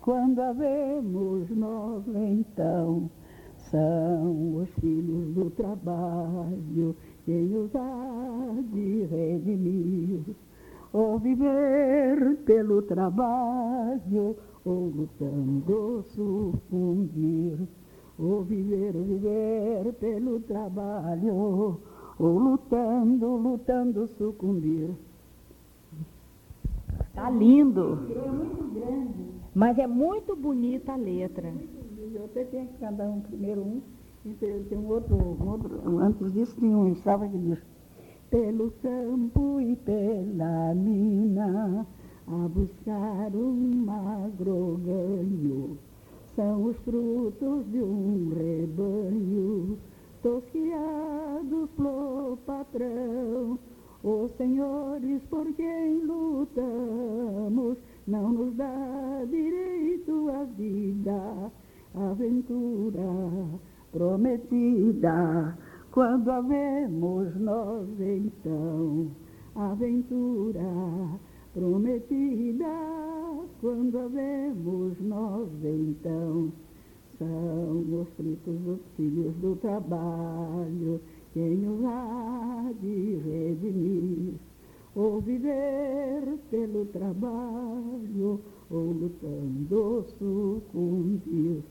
quando 0.00 0.38
havemos 0.38 1.50
nós 1.50 2.04
então, 2.14 3.10
são 3.56 4.54
os 4.54 4.68
filhos 4.80 5.34
do 5.34 5.50
trabalho, 5.50 6.94
quem 7.26 7.56
os 7.56 7.74
há 7.74 8.54
de 8.72 9.04
redimir, 9.06 10.20
ou 10.92 11.18
viver 11.18 12.36
pelo 12.46 12.82
trabalho, 12.82 14.36
ou 14.64 14.86
lutando 14.90 16.04
sucumbir, 16.14 17.58
ou 18.16 18.44
viver, 18.44 18.92
viver 18.92 19.92
pelo 19.94 20.38
trabalho, 20.40 21.80
ou 22.16 22.38
lutando, 22.38 23.26
lutando 23.36 24.06
sucumbir. 24.06 25.07
Tá 27.18 27.30
lindo. 27.30 27.98
Mas 29.52 29.76
é 29.76 29.88
muito 29.88 30.36
bonita 30.36 30.92
a 30.92 30.96
letra. 30.96 31.52
Eu 32.14 32.26
até 32.26 32.44
tinha 32.44 32.64
que 32.64 32.78
cantar 32.78 33.08
um 33.08 33.20
primeiro 33.20 33.60
um, 33.60 33.82
e 34.24 34.34
tem 34.34 34.78
um 34.78 34.86
outro, 34.86 35.16
um 35.16 35.50
outro, 35.50 35.98
antes 35.98 36.32
disso 36.32 36.54
tinha 36.60 36.76
um 36.76 36.92
estava 36.92 37.28
que 37.28 37.36
diz, 37.36 37.58
pelo 38.30 38.70
campo 38.80 39.60
e 39.60 39.74
pela 39.74 40.72
mina, 40.76 41.84
a 42.28 42.48
buscar 42.48 43.34
um 43.34 43.84
magro 43.84 44.80
ganho, 44.84 45.76
são 46.36 46.66
os 46.66 46.76
frutos 46.78 47.68
de 47.72 47.82
um 47.82 48.30
rebanho, 48.32 49.76
tosquiados 50.22 51.68
pelo 51.76 52.38
patrão, 52.46 53.58
os 54.02 54.30
senhores 54.36 55.22
por 55.24 55.52
quem 55.54 56.04
lutamos 56.04 57.78
não 58.06 58.32
nos 58.32 58.54
dá 58.54 59.24
direito 59.28 60.30
à 60.30 60.44
vida. 60.44 61.50
aventura 61.94 63.58
prometida. 63.92 65.58
Quando 65.90 66.30
havemos 66.30 67.34
nós 67.40 67.88
então, 67.98 69.10
aventura 69.54 71.18
prometida. 71.52 72.66
Quando 73.60 73.98
havemos 73.98 75.00
nós 75.00 75.48
então, 75.64 76.52
são 77.18 78.00
os 78.00 78.08
frutos 78.10 78.60
dos 78.60 78.80
filhos 78.96 79.34
do 79.36 79.56
trabalho, 79.56 81.00
de 82.80 83.16
redimir 83.24 84.34
ou 84.98 85.20
viver 85.20 86.38
pelo 86.50 86.84
trabalho, 86.86 88.40
ou 88.68 88.90
lutando 88.90 90.04
sucumbir, 90.18 91.62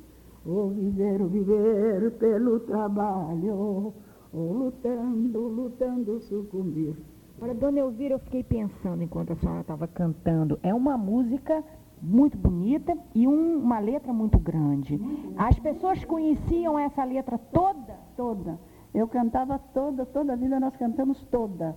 ou 0.46 0.70
viver, 0.70 1.28
viver 1.28 2.12
pelo 2.12 2.62
trabalho, 2.62 3.94
ou 4.34 4.54
lutando, 4.54 5.40
lutando 5.42 6.22
sucumbir. 6.22 6.96
Olha, 7.42 7.54
Dona 7.54 7.80
Elvira, 7.80 8.16
eu 8.16 8.20
fiquei 8.20 8.44
pensando 8.44 9.04
enquanto 9.04 9.34
a 9.34 9.36
senhora 9.36 9.60
estava 9.60 9.88
cantando. 9.88 10.58
É 10.64 10.74
uma 10.74 10.98
música 10.98 11.62
muito 12.02 12.38
bonita 12.38 12.98
e 13.14 13.28
um, 13.28 13.58
uma 13.58 13.80
letra 13.80 14.14
muito 14.14 14.40
grande. 14.40 14.98
As 15.38 15.60
pessoas 15.60 16.04
conheciam 16.06 16.80
essa 16.80 17.04
letra 17.04 17.38
toda? 17.38 17.94
Toda. 18.16 18.58
Eu 18.94 19.08
cantava 19.08 19.60
toda, 19.74 20.06
toda 20.06 20.34
a 20.34 20.36
vida 20.36 20.60
nós 20.60 20.76
cantamos 20.76 21.24
toda. 21.26 21.76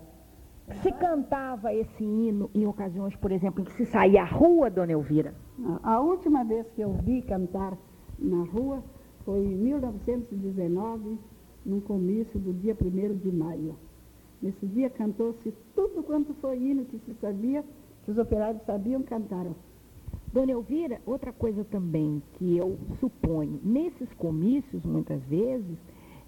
Se 0.83 0.93
cantava 0.93 1.75
esse 1.75 2.05
hino 2.05 2.49
em 2.55 2.67
ocasiões, 2.67 3.14
por 3.17 3.33
exemplo, 3.33 3.61
em 3.61 3.64
que 3.64 3.73
se 3.73 3.87
saía 3.87 4.23
à 4.23 4.25
rua, 4.25 4.71
dona 4.71 4.93
Elvira? 4.93 5.35
A 5.83 6.00
última 6.00 6.45
vez 6.45 6.71
que 6.71 6.81
eu 6.81 6.93
vi 6.93 7.23
cantar 7.23 7.76
na 8.19 8.45
rua 8.45 8.83
foi 9.25 9.40
em 9.40 9.57
1919, 9.57 11.19
no 11.67 11.81
comício 11.83 12.38
do 12.38 12.52
dia 12.55 12.75
1 12.81 13.17
de 13.17 13.33
maio. 13.33 13.76
Nesse 14.40 14.67
dia 14.67 14.88
cantou-se 14.88 15.52
tudo 15.75 16.02
quanto 16.02 16.33
foi 16.35 16.59
hino 16.59 16.85
que 16.87 16.99
se 17.00 17.14
sabia, 17.21 17.62
que 18.05 18.11
os 18.11 18.17
operários 18.17 18.62
sabiam, 18.64 19.02
cantaram. 19.02 19.55
Dona 20.33 20.52
Elvira, 20.52 21.00
outra 21.05 21.33
coisa 21.33 21.64
também 21.64 22.23
que 22.35 22.57
eu 22.57 22.79
suponho, 23.00 23.61
nesses 23.62 24.11
comícios, 24.14 24.85
muitas 24.85 25.21
vezes, 25.25 25.76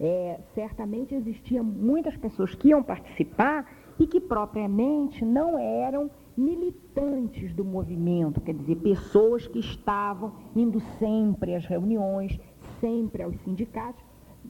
é, 0.03 0.41
certamente 0.53 1.15
existiam 1.15 1.63
muitas 1.63 2.17
pessoas 2.17 2.53
que 2.57 2.69
iam 2.69 2.83
participar 2.83 3.71
e 4.01 4.07
que 4.07 4.21
propriamente 4.21 5.25
não 5.25 5.57
eram 5.57 6.11
militantes 6.37 7.55
do 7.55 7.65
movimento, 7.65 8.41
quer 8.41 8.55
dizer, 8.55 8.77
pessoas 8.77 9.47
que 9.47 9.61
estavam 9.61 10.33
indo 10.57 10.81
sempre 10.99 11.55
às 11.55 11.65
reuniões, 11.65 12.39
sempre 12.81 13.23
aos 13.23 13.39
sindicatos. 13.43 14.03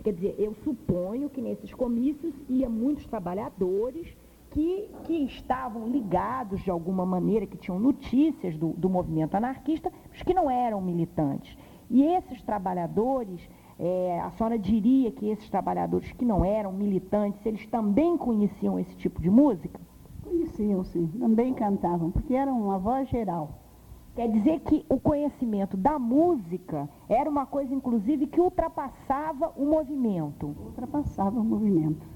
Quer 0.02 0.14
dizer, 0.14 0.35
eu 0.38 0.54
suponho 0.64 1.28
que 1.28 1.42
nesses 1.42 1.75
comícios 1.75 2.35
ia 2.49 2.68
muitos 2.68 3.06
trabalhadores 3.06 4.16
que, 4.52 4.88
que 5.04 5.25
estavam 5.25 5.87
ligados 5.88 6.62
de 6.62 6.71
alguma 6.71 7.04
maneira, 7.04 7.47
que 7.47 7.59
tinham 7.59 7.78
notícias 7.78 8.56
do, 8.56 8.68
do 8.71 8.88
movimento 8.88 9.35
anarquista, 9.35 9.92
mas 10.11 10.23
que 10.23 10.32
não 10.32 10.50
eram 10.50 10.80
militantes. 10.80 11.56
E 11.90 12.04
esses 12.04 12.40
trabalhadores 12.42 13.47
é, 13.79 14.21
a 14.21 14.31
senhora 14.33 14.59
diria 14.59 15.11
que 15.11 15.29
esses 15.29 15.49
trabalhadores 15.49 16.12
que 16.12 16.25
não 16.25 16.45
eram 16.45 16.73
militantes, 16.73 17.45
eles 17.45 17.67
também 17.67 18.17
conheciam 18.17 18.79
esse 18.79 18.95
tipo 18.97 19.21
de 19.21 19.31
música? 19.31 19.81
Conheciam, 20.23 20.85
sim. 20.85 21.07
Também 21.19 21.52
cantavam, 21.55 22.11
porque 22.11 22.35
era 22.35 22.52
uma 22.52 22.79
voz 22.79 23.09
geral. 23.09 23.59
Quer 24.14 24.29
dizer 24.29 24.61
que 24.61 24.85
o 24.91 25.00
conhecimento 25.00 25.75
da 25.76 25.99
música 25.99 26.88
era 27.09 27.29
uma 27.31 27.46
coisa, 27.46 27.75
inclusive, 27.75 28.27
que 28.27 28.40
ultrapassava 28.40 29.53
o 29.57 29.64
movimento. 29.64 30.55
Ultrapassava 30.66 31.40
o 31.40 31.44
movimento. 31.44 32.07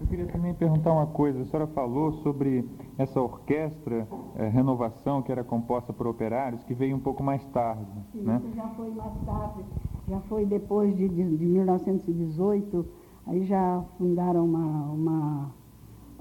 Eu 0.00 0.06
queria 0.06 0.26
também 0.26 0.54
perguntar 0.54 0.92
uma 0.92 1.06
coisa. 1.06 1.42
A 1.42 1.44
senhora 1.44 1.66
falou 1.68 2.12
sobre 2.22 2.66
essa 2.96 3.20
orquestra 3.20 4.08
é, 4.36 4.48
Renovação, 4.48 5.20
que 5.20 5.30
era 5.30 5.44
composta 5.44 5.92
por 5.92 6.06
operários, 6.06 6.64
que 6.64 6.72
veio 6.72 6.96
um 6.96 7.00
pouco 7.00 7.22
mais 7.22 7.44
tarde. 7.46 7.84
Sim, 8.12 8.22
né? 8.22 8.40
isso 8.42 8.56
já 8.56 8.68
foi 8.68 8.90
mais 8.90 9.12
tarde 9.26 9.64
já 10.08 10.20
foi 10.22 10.46
depois 10.46 10.96
de, 10.96 11.08
de, 11.08 11.36
de 11.36 11.46
1918, 11.46 12.86
aí 13.26 13.44
já 13.44 13.84
fundaram 13.98 14.44
uma, 14.44 14.92
uma, 14.92 15.54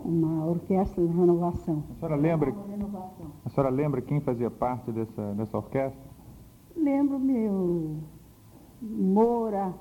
uma 0.03 0.45
orquestra 0.45 1.05
de 1.05 1.13
renovação. 1.13 1.83
A 1.91 1.95
senhora 1.95 2.15
lembra, 2.15 2.53
a 3.45 3.49
senhora 3.49 3.69
lembra 3.69 4.01
quem 4.01 4.19
fazia 4.19 4.51
parte 4.51 4.91
dessa, 4.91 5.33
dessa 5.33 5.57
orquestra? 5.57 6.01
Lembro-me 6.75 7.47
o 7.47 7.97
Moura, 8.81 9.73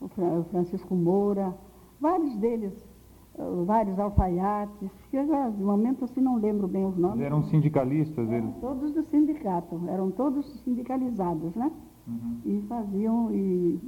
o 0.00 0.44
Francisco 0.50 0.94
Moura, 0.94 1.54
vários 2.00 2.36
deles, 2.36 2.72
vários 3.66 3.98
alfaiates, 3.98 4.90
que 5.10 5.16
agora, 5.16 5.50
de 5.50 5.62
momento 5.62 6.04
assim 6.04 6.20
não 6.20 6.36
lembro 6.36 6.68
bem 6.68 6.84
os 6.84 6.96
nomes. 6.96 7.16
Eles 7.16 7.26
eram 7.26 7.42
sindicalistas, 7.44 8.30
eles? 8.30 8.54
Todos 8.60 8.92
do 8.92 9.02
sindicato, 9.04 9.80
eram 9.88 10.10
todos 10.10 10.62
sindicalizados, 10.62 11.54
né? 11.56 11.72
Uhum. 12.06 12.38
E 12.44 12.62
faziam 12.68 13.32
e 13.32 13.80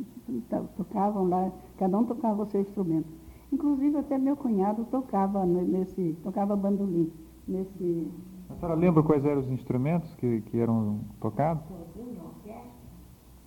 tocavam 0.76 1.28
lá, 1.28 1.52
cada 1.76 1.98
um 1.98 2.04
tocava 2.04 2.42
o 2.42 2.46
seu 2.46 2.60
instrumento. 2.60 3.08
Inclusive 3.52 3.98
até 3.98 4.18
meu 4.18 4.36
cunhado 4.36 4.84
tocava 4.86 5.44
nesse, 5.44 6.16
tocava 6.22 6.56
bandolim 6.56 7.12
nesse. 7.46 8.10
A 8.50 8.54
senhora 8.54 8.74
lembra 8.74 9.02
quais 9.02 9.24
eram 9.24 9.40
os 9.40 9.50
instrumentos 9.50 10.12
que, 10.14 10.40
que 10.42 10.58
eram 10.58 11.00
tocados? 11.20 11.62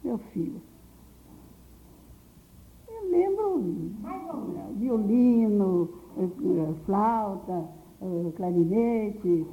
Meu 0.04 0.18
filho. 0.18 0.62
Eu 2.88 3.12
lembro 3.12 3.64
violino, 4.76 5.90
eh, 6.18 6.74
flauta, 6.86 7.66
eh, 8.02 8.32
clarinete, 8.36 9.46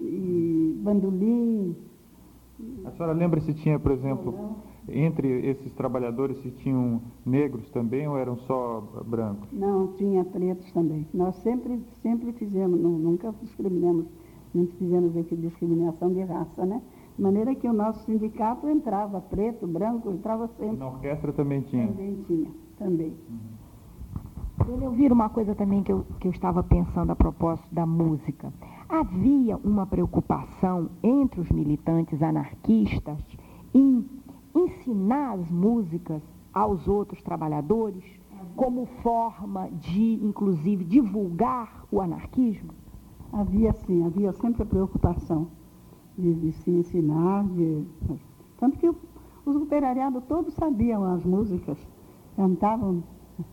e 0.00 0.80
bandolim. 0.82 1.76
A 2.84 2.90
senhora 2.92 3.12
lembra 3.12 3.40
se 3.40 3.52
tinha, 3.54 3.78
por 3.78 3.92
exemplo, 3.92 4.56
entre 4.88 5.28
esses 5.46 5.72
trabalhadores, 5.72 6.40
se 6.42 6.50
tinham 6.50 7.00
negros 7.24 7.68
também 7.70 8.08
ou 8.08 8.16
eram 8.16 8.36
só 8.38 8.80
brancos? 9.06 9.48
Não, 9.52 9.88
tinha 9.94 10.24
pretos 10.24 10.70
também. 10.72 11.06
Nós 11.12 11.36
sempre, 11.36 11.80
sempre 12.02 12.32
fizemos, 12.32 12.80
nunca 12.80 13.32
discriminamos, 13.42 14.06
nunca 14.54 14.74
fizemos 14.76 15.16
aqui 15.16 15.36
discriminação 15.36 16.12
de 16.12 16.22
raça, 16.22 16.64
né? 16.64 16.80
De 17.16 17.22
maneira 17.22 17.54
que 17.54 17.68
o 17.68 17.72
nosso 17.72 18.04
sindicato 18.04 18.68
entrava 18.68 19.20
preto, 19.20 19.66
branco, 19.66 20.10
entrava 20.10 20.48
sempre. 20.58 20.78
Na 20.78 20.88
orquestra 20.88 21.32
também 21.32 21.60
tinha? 21.62 21.86
Também 21.88 22.24
tinha, 22.26 22.50
também. 22.78 23.14
Uhum. 23.28 23.60
Eu 24.68 24.84
ouvir 24.84 25.12
uma 25.12 25.28
coisa 25.28 25.54
também 25.54 25.82
que 25.82 25.92
eu, 25.92 26.04
que 26.18 26.28
eu 26.28 26.32
estava 26.32 26.62
pensando 26.62 27.10
a 27.10 27.16
propósito 27.16 27.66
da 27.72 27.86
música. 27.86 28.52
Havia 28.90 29.56
uma 29.58 29.86
preocupação 29.86 30.90
entre 31.00 31.40
os 31.40 31.48
militantes 31.48 32.20
anarquistas 32.20 33.24
em 33.72 34.04
ensinar 34.52 35.34
as 35.34 35.48
músicas 35.48 36.20
aos 36.52 36.88
outros 36.88 37.22
trabalhadores 37.22 38.02
como 38.56 38.86
forma 39.00 39.70
de, 39.70 40.14
inclusive, 40.20 40.82
divulgar 40.82 41.84
o 41.88 42.00
anarquismo? 42.00 42.72
Havia 43.32 43.72
sim, 43.72 44.04
havia 44.04 44.32
sempre 44.32 44.64
a 44.64 44.66
preocupação 44.66 45.46
de, 46.18 46.34
de 46.34 46.50
se 46.50 46.72
ensinar, 46.72 47.44
de... 47.44 47.84
tanto 48.58 48.76
que 48.76 48.88
os 48.88 49.54
operariados 49.54 50.24
todos 50.24 50.52
sabiam 50.54 51.04
as 51.04 51.24
músicas, 51.24 51.78
cantavam, 52.34 53.04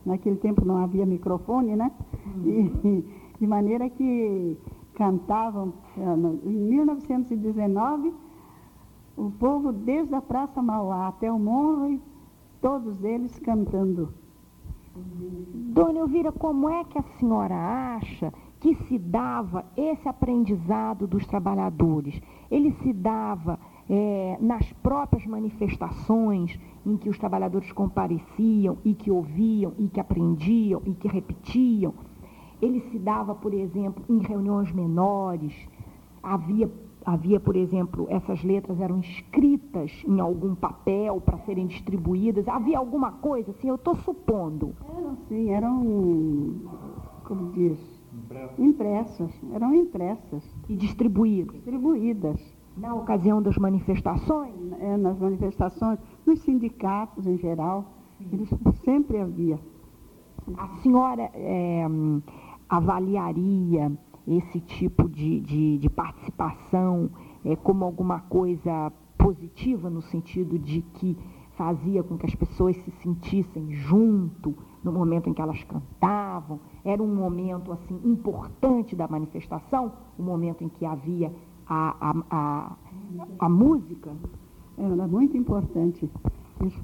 naquele 0.04 0.36
tempo 0.36 0.64
não 0.64 0.78
havia 0.78 1.06
microfone, 1.06 1.76
né? 1.76 1.92
E, 2.44 3.04
de 3.38 3.46
maneira 3.46 3.88
que 3.88 4.58
cantavam 4.98 5.72
em 5.96 6.50
1919, 6.50 8.12
o 9.16 9.30
povo 9.30 9.72
desde 9.72 10.12
a 10.16 10.20
Praça 10.20 10.60
Mauá 10.60 11.06
até 11.06 11.30
o 11.30 11.38
Morro, 11.38 12.00
todos 12.60 13.04
eles 13.04 13.38
cantando. 13.38 14.12
Dona 15.72 16.00
Elvira, 16.00 16.32
como 16.32 16.68
é 16.68 16.82
que 16.82 16.98
a 16.98 17.04
senhora 17.20 17.54
acha 17.96 18.34
que 18.58 18.74
se 18.74 18.98
dava 18.98 19.64
esse 19.76 20.08
aprendizado 20.08 21.06
dos 21.06 21.24
trabalhadores? 21.24 22.20
Ele 22.50 22.72
se 22.82 22.92
dava 22.92 23.56
é, 23.88 24.36
nas 24.40 24.72
próprias 24.72 25.24
manifestações 25.26 26.58
em 26.84 26.96
que 26.96 27.08
os 27.08 27.16
trabalhadores 27.16 27.70
compareciam 27.70 28.78
e 28.84 28.94
que 28.94 29.12
ouviam 29.12 29.74
e 29.78 29.88
que 29.88 30.00
aprendiam 30.00 30.82
e 30.84 30.92
que 30.92 31.06
repetiam? 31.06 31.94
Ele 32.60 32.80
se 32.90 32.98
dava, 32.98 33.34
por 33.34 33.54
exemplo, 33.54 34.04
em 34.08 34.18
reuniões 34.18 34.72
menores. 34.72 35.54
Havia, 36.22 36.70
havia, 37.04 37.38
por 37.38 37.56
exemplo, 37.56 38.06
essas 38.10 38.42
letras 38.42 38.80
eram 38.80 38.98
escritas 39.00 39.92
em 40.06 40.20
algum 40.20 40.54
papel 40.54 41.20
para 41.20 41.38
serem 41.38 41.66
distribuídas. 41.66 42.48
Havia 42.48 42.78
alguma 42.78 43.12
coisa 43.12 43.50
assim? 43.52 43.68
Eu 43.68 43.76
estou 43.76 43.94
supondo. 43.96 44.74
Eram 44.96 45.16
sim, 45.28 45.50
eram, 45.50 46.54
como 47.24 47.52
diz, 47.52 47.78
impressas. 48.58 49.30
Eram 49.52 49.74
impressas. 49.74 50.44
E 50.68 50.76
distribuídas. 50.76 51.54
Distribuídas. 51.54 52.58
Na 52.76 52.94
ocasião 52.94 53.42
das 53.42 53.56
manifestações? 53.56 54.54
É, 54.80 54.96
nas 54.96 55.18
manifestações, 55.18 55.98
nos 56.24 56.40
sindicatos 56.42 57.26
em 57.26 57.36
geral, 57.36 57.84
eles 58.32 58.48
sempre 58.84 59.18
havia. 59.18 59.58
A 60.56 60.68
senhora 60.82 61.30
é, 61.34 61.86
avaliaria 62.68 63.92
esse 64.26 64.60
tipo 64.60 65.08
de, 65.08 65.40
de, 65.40 65.78
de 65.78 65.88
participação 65.88 67.10
é, 67.44 67.56
como 67.56 67.84
alguma 67.84 68.20
coisa 68.20 68.92
positiva, 69.16 69.88
no 69.88 70.02
sentido 70.02 70.58
de 70.58 70.82
que 70.82 71.16
fazia 71.58 72.04
com 72.04 72.16
que 72.16 72.24
as 72.24 72.34
pessoas 72.34 72.76
se 72.76 72.90
sentissem 73.02 73.72
junto 73.72 74.54
no 74.82 74.92
momento 74.92 75.28
em 75.28 75.34
que 75.34 75.42
elas 75.42 75.62
cantavam. 75.64 76.60
Era 76.84 77.02
um 77.02 77.12
momento 77.12 77.72
assim 77.72 78.00
importante 78.04 78.94
da 78.94 79.08
manifestação, 79.08 79.92
o 80.16 80.22
um 80.22 80.24
momento 80.24 80.62
em 80.62 80.68
que 80.68 80.86
havia 80.86 81.32
a, 81.66 82.10
a, 82.10 82.14
a, 82.30 82.76
a 83.40 83.48
música. 83.48 84.12
Era 84.76 85.08
muito 85.08 85.36
importante. 85.36 86.08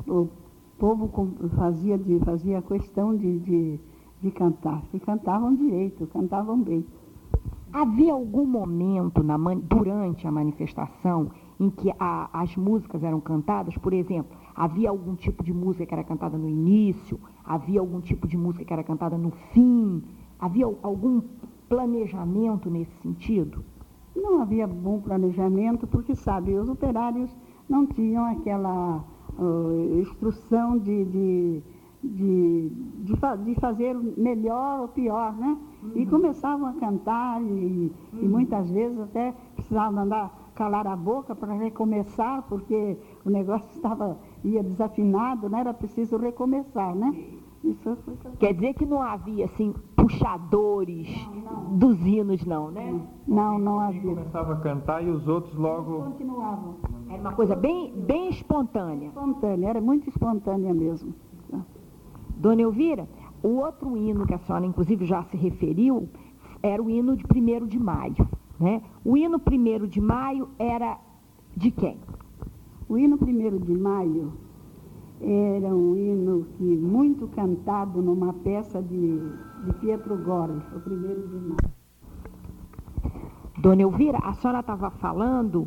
O 0.09 0.29
povo 0.77 1.09
fazia, 1.57 1.97
de, 1.97 2.19
fazia 2.21 2.61
questão 2.61 3.17
de, 3.17 3.39
de, 3.39 3.81
de 4.25 4.31
cantar. 4.31 4.83
E 4.93 4.99
cantavam 4.99 5.55
direito, 5.55 6.07
cantavam 6.07 6.61
bem. 6.61 6.85
Havia 7.73 8.13
algum 8.13 8.47
momento 8.47 9.23
na, 9.23 9.37
durante 9.63 10.27
a 10.27 10.31
manifestação 10.31 11.31
em 11.61 11.69
que 11.69 11.93
a, 11.99 12.31
as 12.33 12.57
músicas 12.57 13.03
eram 13.03 13.21
cantadas? 13.21 13.77
Por 13.77 13.93
exemplo, 13.93 14.37
havia 14.55 14.89
algum 14.89 15.15
tipo 15.15 15.45
de 15.45 15.53
música 15.53 15.85
que 15.85 15.95
era 15.95 16.05
cantada 16.05 16.39
no 16.39 16.49
início? 16.49 17.21
Havia 17.45 17.81
algum 17.81 18.01
tipo 18.01 18.27
de 18.27 18.37
música 18.37 18.65
que 18.65 18.73
era 18.73 18.83
cantada 18.83 19.19
no 19.19 19.31
fim? 19.53 20.03
Havia 20.39 20.67
algum 20.83 21.21
planejamento 21.69 22.71
nesse 22.71 22.95
sentido? 23.03 23.63
Não 24.17 24.41
havia 24.41 24.67
bom 24.67 25.01
planejamento, 25.01 25.87
porque, 25.87 26.15
sabe, 26.15 26.55
os 26.55 26.69
operários 26.69 27.37
não 27.69 27.85
tinham 27.85 28.25
aquela 28.25 29.05
uh, 29.37 30.01
instrução 30.01 30.79
de, 30.79 31.05
de 31.07 31.63
de, 32.05 32.71
de, 33.05 33.15
de, 33.45 33.55
fazer 33.61 33.95
melhor 34.17 34.81
ou 34.81 34.89
pior, 34.89 35.37
né? 35.37 35.59
Uhum. 35.83 35.93
E 35.95 36.07
começavam 36.07 36.67
a 36.69 36.73
cantar 36.73 37.41
e, 37.43 37.45
uhum. 37.45 37.93
e, 38.15 38.29
muitas 38.29 38.71
vezes 38.71 38.99
até 38.99 39.35
precisavam 39.55 40.03
andar 40.03 40.45
calar 40.55 40.87
a 40.87 40.97
boca 40.97 41.35
para 41.35 41.53
recomeçar, 41.53 42.43
porque 42.49 42.97
o 43.25 43.31
negócio 43.31 43.69
estava 43.77 44.17
ia 44.43 44.63
desafinado, 44.63 45.49
né? 45.51 45.61
Era 45.61 45.75
preciso 45.75 46.17
recomeçar, 46.17 46.95
né? 46.95 47.13
Isso 47.63 47.97
foi... 48.05 48.15
Quer 48.39 48.55
dizer 48.55 48.75
que 48.75 48.87
não 48.87 49.03
havia 49.03 49.47
assim 49.47 49.75
puxadores 49.97 51.09
não, 51.27 51.43
não. 51.43 51.77
dos 51.79 52.07
hinos, 52.07 52.45
não, 52.45 52.71
né? 52.71 53.01
Não, 53.27 53.59
não 53.59 53.81
havia. 53.81 54.03
começava 54.03 54.53
a 54.55 54.57
cantar 54.57 55.03
e 55.03 55.11
os 55.11 55.27
outros 55.27 55.55
logo 55.55 56.03
continuavam. 56.05 56.77
Era 57.09 57.21
uma 57.21 57.33
coisa 57.33 57.57
bem, 57.57 57.93
bem 57.97 58.29
espontânea. 58.29 59.09
Espontânea, 59.09 59.69
era 59.69 59.81
muito 59.81 60.09
espontânea 60.09 60.75
mesmo. 60.75 61.15
Dona 62.45 62.61
Elvira, 62.61 63.09
o 63.43 63.57
outro 63.57 63.97
hino 63.97 64.27
que 64.27 64.35
a 64.35 64.39
senhora, 64.39 64.67
inclusive, 64.67 65.07
já 65.07 65.23
se 65.23 65.35
referiu, 65.35 66.11
era 66.63 66.83
o 66.83 66.91
hino 66.91 67.17
de 67.17 67.25
1 67.25 67.67
de 67.67 67.79
maio. 67.79 68.29
Né? 68.61 68.83
O 69.03 69.17
hino 69.17 69.41
1 69.41 69.87
de 69.87 69.99
maio 69.99 70.51
era 70.59 70.99
de 71.57 71.71
quem? 71.71 71.97
O 72.87 72.99
hino 72.99 73.17
1 73.17 73.59
de 73.61 73.75
maio 73.75 74.35
era 75.23 75.75
um 75.75 75.97
hino 75.97 76.45
que 76.59 76.65
muito 76.65 77.29
cantado 77.29 78.03
numa 78.03 78.35
peça 78.35 78.83
de, 78.83 79.21
de 79.65 79.73
Pietro 79.81 80.15
Gori, 80.23 80.53
o 80.53 80.77
1 80.77 81.27
de 81.27 81.49
maio. 81.49 81.75
Dona 83.59 83.81
Elvira, 83.81 84.19
a 84.19 84.35
senhora 84.35 84.61
estava 84.61 84.91
falando 84.91 85.67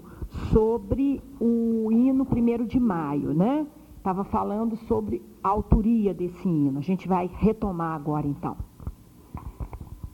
sobre 0.54 1.24
o 1.40 1.92
hino 1.92 2.24
1 2.24 2.66
de 2.68 2.80
maio, 2.80 3.34
né? 3.34 3.66
Estava 3.98 4.24
falando 4.24 4.76
sobre 4.88 5.22
a 5.44 5.50
autoria 5.50 6.14
desse 6.14 6.48
hino. 6.48 6.80
A 6.80 6.82
gente 6.82 7.08
vai 7.08 7.30
retomar 7.40 7.94
agora 7.94 8.26
então. 8.26 8.56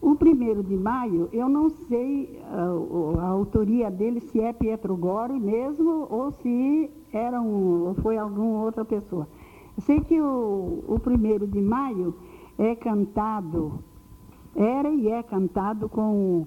O 0.02 0.16
primeiro 0.16 0.62
de 0.62 0.76
maio, 0.76 1.30
eu 1.32 1.48
não 1.48 1.70
sei 1.70 2.42
a, 2.52 3.22
a 3.22 3.28
autoria 3.28 3.90
dele, 3.90 4.20
se 4.20 4.42
é 4.42 4.52
Pietro 4.52 4.98
Gori 4.98 5.40
mesmo 5.40 6.08
ou 6.10 6.32
se 6.32 6.92
era 7.14 7.42
um, 7.42 7.88
ou 7.88 7.94
foi 7.96 8.18
alguma 8.18 8.64
outra 8.64 8.84
pessoa. 8.84 9.28
Eu 9.78 9.82
sei 9.84 10.02
que 10.02 10.20
o, 10.20 10.84
o 10.88 11.00
primeiro 11.00 11.48
de 11.48 11.62
maio 11.62 12.14
é 12.58 12.76
cantado, 12.76 13.80
era 14.56 14.90
e 14.90 15.08
é 15.08 15.24
cantado 15.24 15.88
com 15.88 16.46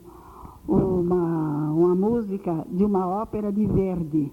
uma, 0.68 1.70
uma 1.72 1.94
música 1.94 2.66
de 2.68 2.84
uma 2.84 3.06
ópera 3.06 3.50
de 3.50 3.66
Verdi. 3.66 4.30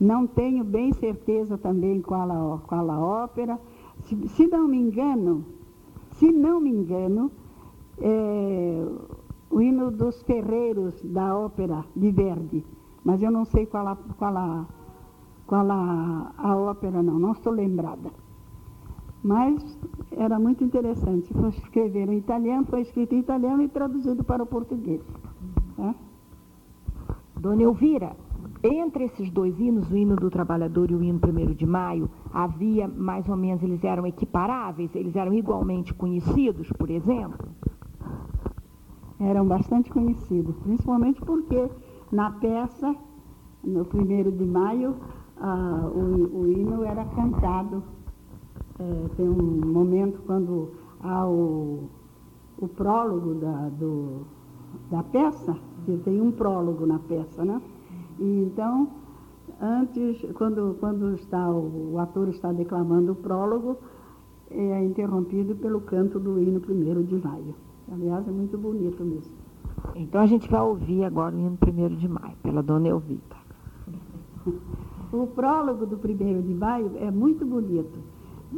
Não 0.00 0.26
tenho 0.26 0.64
bem 0.64 0.92
certeza 0.94 1.58
também 1.58 2.00
qual 2.00 2.30
a, 2.30 2.58
qual 2.60 2.90
a 2.90 2.98
ópera. 2.98 3.60
Se, 4.04 4.16
se 4.28 4.46
não 4.46 4.66
me 4.66 4.78
engano, 4.78 5.44
se 6.12 6.32
não 6.32 6.58
me 6.58 6.70
engano, 6.70 7.30
é, 8.00 8.82
o 9.50 9.60
hino 9.60 9.90
dos 9.90 10.22
ferreiros 10.22 11.02
da 11.02 11.36
ópera 11.36 11.84
de 11.94 12.10
Verdi. 12.10 12.64
Mas 13.04 13.22
eu 13.22 13.30
não 13.30 13.44
sei 13.44 13.66
qual 13.66 13.86
a, 13.88 13.96
qual 13.96 14.36
a, 14.36 14.66
qual 15.46 15.70
a, 15.70 16.32
a 16.38 16.56
ópera, 16.56 17.02
não, 17.02 17.18
não 17.18 17.32
estou 17.32 17.52
lembrada. 17.52 18.10
Mas 19.22 19.78
era 20.12 20.38
muito 20.38 20.64
interessante. 20.64 21.32
Foi 21.34 21.50
escrever 21.50 22.08
em 22.08 22.16
italiano, 22.16 22.64
foi 22.66 22.80
escrito 22.80 23.14
em 23.14 23.18
italiano 23.18 23.62
e 23.62 23.68
traduzido 23.68 24.24
para 24.24 24.42
o 24.42 24.46
português. 24.46 25.02
Tá? 25.76 25.94
Dona 27.38 27.62
Elvira, 27.62 28.16
entre 28.62 29.04
esses 29.04 29.30
dois 29.30 29.58
hinos, 29.58 29.90
o 29.90 29.96
hino 29.96 30.16
do 30.16 30.30
trabalhador 30.30 30.90
e 30.90 30.94
o 30.94 31.02
hino 31.02 31.18
1 31.18 31.54
de 31.54 31.64
maio, 31.64 32.10
havia 32.32 32.86
mais 32.86 33.26
ou 33.28 33.36
menos, 33.36 33.62
eles 33.62 33.82
eram 33.82 34.06
equiparáveis, 34.06 34.94
eles 34.94 35.16
eram 35.16 35.32
igualmente 35.32 35.94
conhecidos, 35.94 36.70
por 36.72 36.90
exemplo? 36.90 37.48
Eram 39.18 39.46
bastante 39.46 39.90
conhecidos, 39.90 40.56
principalmente 40.58 41.20
porque 41.22 41.70
na 42.12 42.32
peça, 42.32 42.94
no 43.64 43.80
1 43.82 44.36
de 44.36 44.44
maio, 44.44 44.96
ah, 45.38 45.90
o, 45.94 46.40
o, 46.40 46.48
hino 46.48 46.84
era 46.84 47.04
cantado. 47.06 47.82
É, 48.78 49.08
tem 49.16 49.28
um 49.28 49.66
momento 49.66 50.20
quando 50.26 50.72
há 51.02 51.26
o, 51.26 51.88
o 52.58 52.68
prólogo 52.68 53.34
da, 53.34 53.68
do, 53.70 54.26
da 54.90 55.02
peça, 55.02 55.56
que 55.84 55.96
tem 55.98 56.20
um 56.20 56.30
prólogo 56.30 56.86
na 56.86 56.98
peça, 56.98 57.44
né? 57.44 57.60
E 58.20 58.44
então, 58.44 58.88
antes, 59.60 60.24
quando, 60.34 60.76
quando 60.78 61.14
está, 61.14 61.50
o, 61.50 61.94
o 61.94 61.98
ator 61.98 62.28
está 62.28 62.52
declamando 62.52 63.12
o 63.12 63.16
prólogo, 63.16 63.78
é 64.50 64.84
interrompido 64.84 65.54
pelo 65.56 65.80
canto 65.80 66.18
do 66.18 66.38
hino 66.38 66.60
1 66.60 67.02
de 67.04 67.16
maio. 67.16 67.54
Aliás, 67.90 68.28
é 68.28 68.30
muito 68.30 68.58
bonito 68.58 69.02
mesmo. 69.02 69.32
Então 69.94 70.20
a 70.20 70.26
gente 70.26 70.48
vai 70.50 70.60
ouvir 70.60 71.04
agora 71.04 71.34
o 71.34 71.38
hino 71.38 71.56
1 71.66 71.96
de 71.96 72.08
maio, 72.08 72.36
pela 72.42 72.62
dona 72.62 72.88
Elvita. 72.88 73.36
o 75.12 75.26
prólogo 75.28 75.86
do 75.86 75.96
1 75.96 76.42
de 76.42 76.54
maio 76.54 76.92
é 76.96 77.10
muito 77.10 77.46
bonito. 77.46 77.98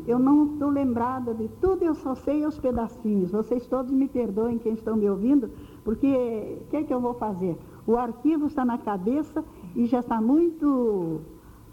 Eu 0.07 0.19
não 0.19 0.55
estou 0.55 0.71
lembrada 0.71 1.35
de 1.35 1.49
tudo, 1.61 1.85
eu 1.85 1.95
só 1.95 2.15
sei 2.15 2.47
os 2.47 2.59
pedacinhos. 2.59 3.31
Vocês 3.31 3.67
todos 3.67 3.93
me 3.93 4.09
perdoem, 4.09 4.59
quem 4.59 4.73
estão 4.73 4.97
me 4.97 5.09
ouvindo, 5.09 5.51
porque 5.85 6.59
o 6.63 6.71
que, 6.71 6.77
é 6.79 6.83
que 6.83 6.95
eu 6.95 7.01
vou 7.01 7.15
fazer? 7.15 7.59
O 7.87 7.97
arquivo 7.97 8.47
está 8.47 8.65
na 8.65 8.79
cabeça 8.79 9.45
e 9.75 9.87
já 9.87 10.01
está 10.01 10.21
muito, 10.21 11.21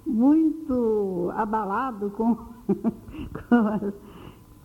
muito 0.05 1.31
abalado 1.35 2.09
com, 2.11 2.35
com, 2.67 3.93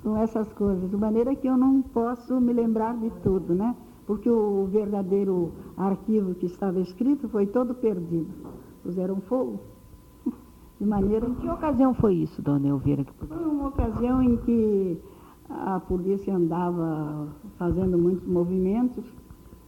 com 0.03 0.17
essas 0.17 0.51
coisas, 0.55 0.91
de 0.91 0.97
maneira 0.97 1.35
que 1.35 1.47
eu 1.47 1.57
não 1.57 1.83
posso 1.83 2.41
me 2.41 2.53
lembrar 2.53 2.97
de 2.97 3.11
tudo, 3.23 3.55
né? 3.55 3.77
Porque 4.07 4.29
o 4.29 4.67
verdadeiro 4.67 5.53
arquivo 5.77 6.35
que 6.35 6.47
estava 6.47 6.81
escrito 6.81 7.29
foi 7.29 7.47
todo 7.47 7.75
perdido. 7.75 8.31
Puseram 8.83 9.21
fogo. 9.23 9.61
De 10.79 10.87
maneira 10.87 11.27
em 11.27 11.35
que 11.35 11.49
ocasião 11.49 11.95
foi 11.95 12.17
isso, 12.17 12.43
dona 12.43 12.69
Elvira? 12.69 13.05
Foi 13.27 13.47
uma 13.47 13.69
ocasião 13.69 14.23
em 14.23 14.37
que 14.39 15.01
a 15.49 15.79
polícia 15.81 16.35
andava 16.35 17.29
fazendo 17.57 17.97
muitos 17.97 18.27
movimentos 18.27 19.05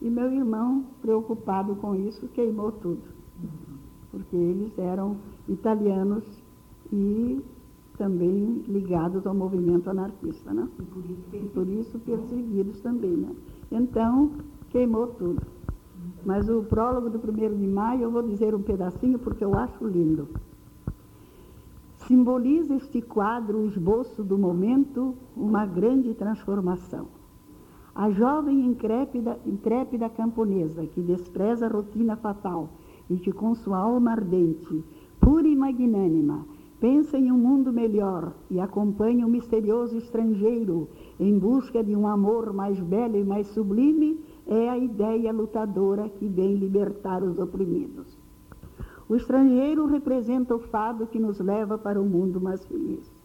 e 0.07 0.09
meu 0.09 0.31
irmão, 0.31 0.85
preocupado 1.01 1.75
com 1.75 1.93
isso, 1.93 2.27
queimou 2.29 2.71
tudo. 2.71 3.03
Porque 4.09 4.35
eles 4.35 4.77
eram 4.79 5.17
italianos 5.49 6.23
e 6.91 7.41
também 7.97 8.63
ligados 8.67 9.27
ao 9.27 9.33
movimento 9.33 9.89
anarquista, 9.89 10.53
né? 10.53 10.67
E 11.33 11.45
por 11.49 11.67
isso, 11.67 11.99
perseguidos 11.99 12.79
também, 12.79 13.17
né? 13.17 13.35
Então, 13.71 14.31
queimou 14.69 15.07
tudo. 15.07 15.41
Mas 16.25 16.47
o 16.47 16.63
prólogo 16.63 17.09
do 17.09 17.17
1 17.19 17.57
de 17.57 17.67
maio, 17.67 18.03
eu 18.03 18.11
vou 18.11 18.23
dizer 18.23 18.55
um 18.55 18.61
pedacinho 18.61 19.19
porque 19.19 19.43
eu 19.43 19.53
acho 19.55 19.85
lindo. 19.85 20.29
Simboliza 22.07 22.75
este 22.75 23.01
quadro 23.01 23.57
o 23.57 23.65
esboço 23.65 24.23
do 24.23 24.37
momento, 24.37 25.15
uma 25.35 25.65
grande 25.65 26.13
transformação. 26.13 27.16
A 27.97 28.11
jovem 28.11 28.63
intrépida, 28.63 29.39
intrépida 29.43 30.07
camponesa, 30.07 30.85
que 30.85 31.01
despreza 31.01 31.65
a 31.65 31.69
rotina 31.69 32.15
fatal, 32.15 32.69
e 33.09 33.17
que 33.17 33.31
com 33.31 33.55
sua 33.55 33.79
alma 33.79 34.11
ardente, 34.11 34.83
pura 35.19 35.47
e 35.47 35.55
magnânima, 35.55 36.45
pensa 36.79 37.17
em 37.17 37.31
um 37.31 37.37
mundo 37.39 37.73
melhor 37.73 38.33
e 38.51 38.59
acompanha 38.59 39.25
o 39.25 39.29
misterioso 39.29 39.97
estrangeiro 39.97 40.87
em 41.19 41.39
busca 41.39 41.83
de 41.83 41.95
um 41.95 42.07
amor 42.07 42.53
mais 42.53 42.79
belo 42.79 43.17
e 43.17 43.23
mais 43.23 43.47
sublime, 43.47 44.23
é 44.45 44.69
a 44.69 44.77
ideia 44.77 45.33
lutadora 45.33 46.07
que 46.07 46.27
vem 46.27 46.53
libertar 46.53 47.23
os 47.23 47.39
oprimidos. 47.39 48.15
O 49.09 49.15
estrangeiro 49.15 49.87
representa 49.87 50.53
o 50.53 50.59
fado 50.59 51.07
que 51.07 51.17
nos 51.17 51.39
leva 51.39 51.79
para 51.79 51.99
um 51.99 52.05
mundo 52.05 52.39
mais 52.39 52.63
feliz. 52.63 53.16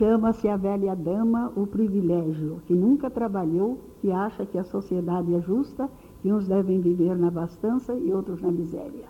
Chama-se 0.00 0.48
a 0.48 0.56
velha 0.56 0.96
dama 0.96 1.52
o 1.54 1.66
privilégio, 1.66 2.62
que 2.66 2.72
nunca 2.72 3.10
trabalhou, 3.10 3.78
que 4.00 4.10
acha 4.10 4.46
que 4.46 4.56
a 4.56 4.64
sociedade 4.64 5.34
é 5.34 5.42
justa, 5.42 5.90
que 6.22 6.32
uns 6.32 6.48
devem 6.48 6.80
viver 6.80 7.14
na 7.18 7.28
abastança 7.28 7.92
e 7.92 8.10
outros 8.10 8.40
na 8.40 8.50
miséria. 8.50 9.04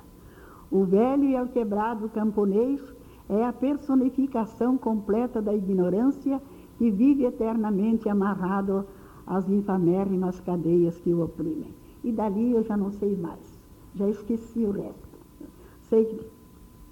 O 0.68 0.82
velho 0.82 1.22
e 1.22 1.36
alquebrado 1.36 2.08
camponês 2.08 2.82
é 3.28 3.44
a 3.44 3.52
personificação 3.52 4.76
completa 4.76 5.40
da 5.40 5.54
ignorância 5.54 6.42
que 6.76 6.90
vive 6.90 7.24
eternamente 7.24 8.08
amarrado 8.08 8.84
às 9.24 9.48
infamérrimas 9.48 10.40
cadeias 10.40 10.98
que 10.98 11.14
o 11.14 11.22
oprimem. 11.22 11.72
E 12.02 12.10
dali 12.10 12.50
eu 12.50 12.64
já 12.64 12.76
não 12.76 12.90
sei 12.90 13.16
mais, 13.16 13.60
já 13.94 14.08
esqueci 14.08 14.64
o 14.64 14.72
resto. 14.72 15.08
Sei 15.82 16.04
que 16.04 16.26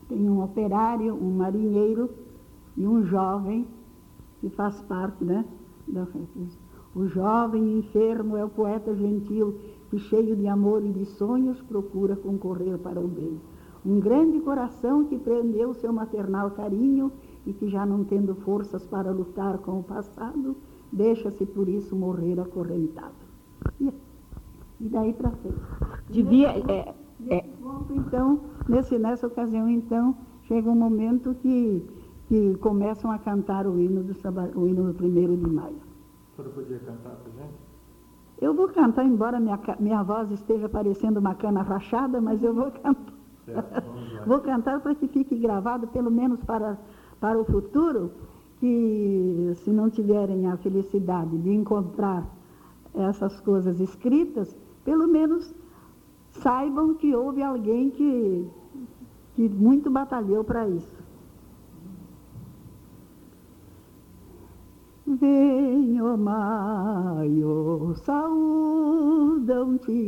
tem 0.09 0.31
um 0.31 0.41
operário, 0.41 1.17
um 1.17 1.37
marinheiro 1.37 2.09
e 2.77 2.87
um 2.87 3.03
jovem 3.03 3.67
que 4.41 4.49
faz 4.51 4.81
parte, 4.83 5.25
né? 5.25 5.45
O 6.95 7.07
jovem 7.07 7.79
enfermo 7.79 8.37
é 8.37 8.45
o 8.45 8.49
poeta 8.49 8.95
gentil 8.95 9.59
que, 9.91 9.99
cheio 9.99 10.37
de 10.37 10.47
amor 10.47 10.85
e 10.85 10.93
de 10.93 11.05
sonhos, 11.05 11.61
procura 11.63 12.17
concorrer 12.17 12.79
para 12.79 13.01
o 13.01 13.09
bem. 13.09 13.41
Um 13.85 14.01
grande 14.01 14.41
coração 14.41 15.05
que 15.05 15.17
prendeu 15.17 15.73
seu 15.75 15.93
maternal 15.93 16.51
carinho 16.51 17.13
e 17.47 17.53
que, 17.53 17.69
já 17.69 17.87
não 17.87 18.05
tendo 18.05 18.35
forças 18.35 18.85
para 18.87 19.11
lutar 19.11 19.59
com 19.59 19.79
o 19.79 19.83
passado, 19.83 20.57
deixa-se 20.93 21.47
por 21.47 21.69
isso 21.69 21.95
morrer 21.97 22.39
acorrentado. 22.41 23.15
E, 23.81 23.93
e 24.81 24.89
daí 24.89 25.13
para 25.13 25.31
frente. 25.31 25.59
Devia. 26.11 26.49
É, 26.69 26.95
é. 27.29 27.45
Então, 27.91 28.41
nesse, 28.69 28.99
nessa 28.99 29.27
ocasião, 29.27 29.69
então, 29.69 30.17
chega 30.43 30.69
um 30.71 30.75
momento 30.75 31.35
que 31.35 31.83
que 32.29 32.57
começam 32.59 33.11
a 33.11 33.19
cantar 33.19 33.67
o 33.67 33.81
hino 33.81 34.03
do, 34.05 34.15
o 34.61 34.69
hino 34.69 34.85
do 34.85 34.95
primeiro 34.95 35.37
de 35.37 35.47
maio. 35.47 35.77
A 36.33 36.37
senhora 36.37 36.55
podia 36.55 36.79
cantar 36.79 37.17
para 37.17 37.33
gente? 37.33 37.55
Eu 38.41 38.55
vou 38.55 38.69
cantar, 38.69 39.05
embora 39.05 39.41
minha, 39.41 39.59
minha 39.81 40.03
voz 40.03 40.31
esteja 40.31 40.69
parecendo 40.69 41.19
uma 41.19 41.35
cana 41.35 41.63
rachada, 41.63 42.21
mas 42.21 42.43
eu 42.43 42.55
vou 42.55 42.71
cantar. 42.71 43.15
Certo, 43.45 43.83
vou 44.27 44.41
cantar 44.41 44.81
para 44.81 44.95
que 44.95 45.09
fique 45.09 45.37
gravado, 45.37 45.89
pelo 45.89 46.11
menos 46.11 46.39
para, 46.45 46.79
para 47.19 47.39
o 47.39 47.45
futuro, 47.45 48.13
que 48.61 49.53
se 49.65 49.71
não 49.71 49.89
tiverem 49.89 50.47
a 50.47 50.57
felicidade 50.59 51.37
de 51.39 51.51
encontrar 51.51 52.27
essas 52.95 53.41
coisas 53.41 53.81
escritas, 53.81 54.55
pelo 54.85 55.09
menos 55.09 55.55
saibam 56.31 56.95
que 56.95 57.15
houve 57.15 57.43
alguém 57.43 57.91
que, 57.91 58.47
que 59.35 59.49
muito 59.49 59.91
batalhou 59.91 60.45
para 60.45 60.69
isso. 60.69 60.98
Venho 65.09 66.19
maio, 66.19 67.95
saúdam-te 68.05 68.53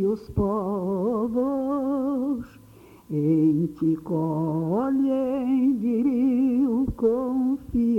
os 0.04 0.28
povos, 0.28 1.40
em 3.10 3.66
ti 3.78 3.96
colhem 4.04 5.78
viril 5.78 6.86
confiança. 6.96 7.96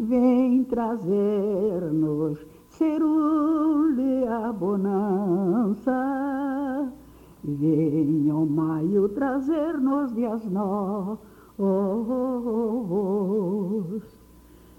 Vem 0.00 0.64
trazer-nos 0.64 2.44
cerúlea 2.70 4.52
bonança, 4.54 5.92
venha 7.44 8.34
maio 8.44 9.08
trazer-nos 9.10 10.12
dias 10.12 10.44
novos 10.50 11.37
os 11.58 11.98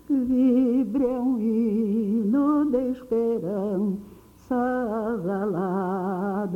vibre 0.07 1.05
um 1.05 1.37
hino 1.37 2.71
de 2.71 2.91
esperanças 2.91 3.99
aladas 5.27 6.55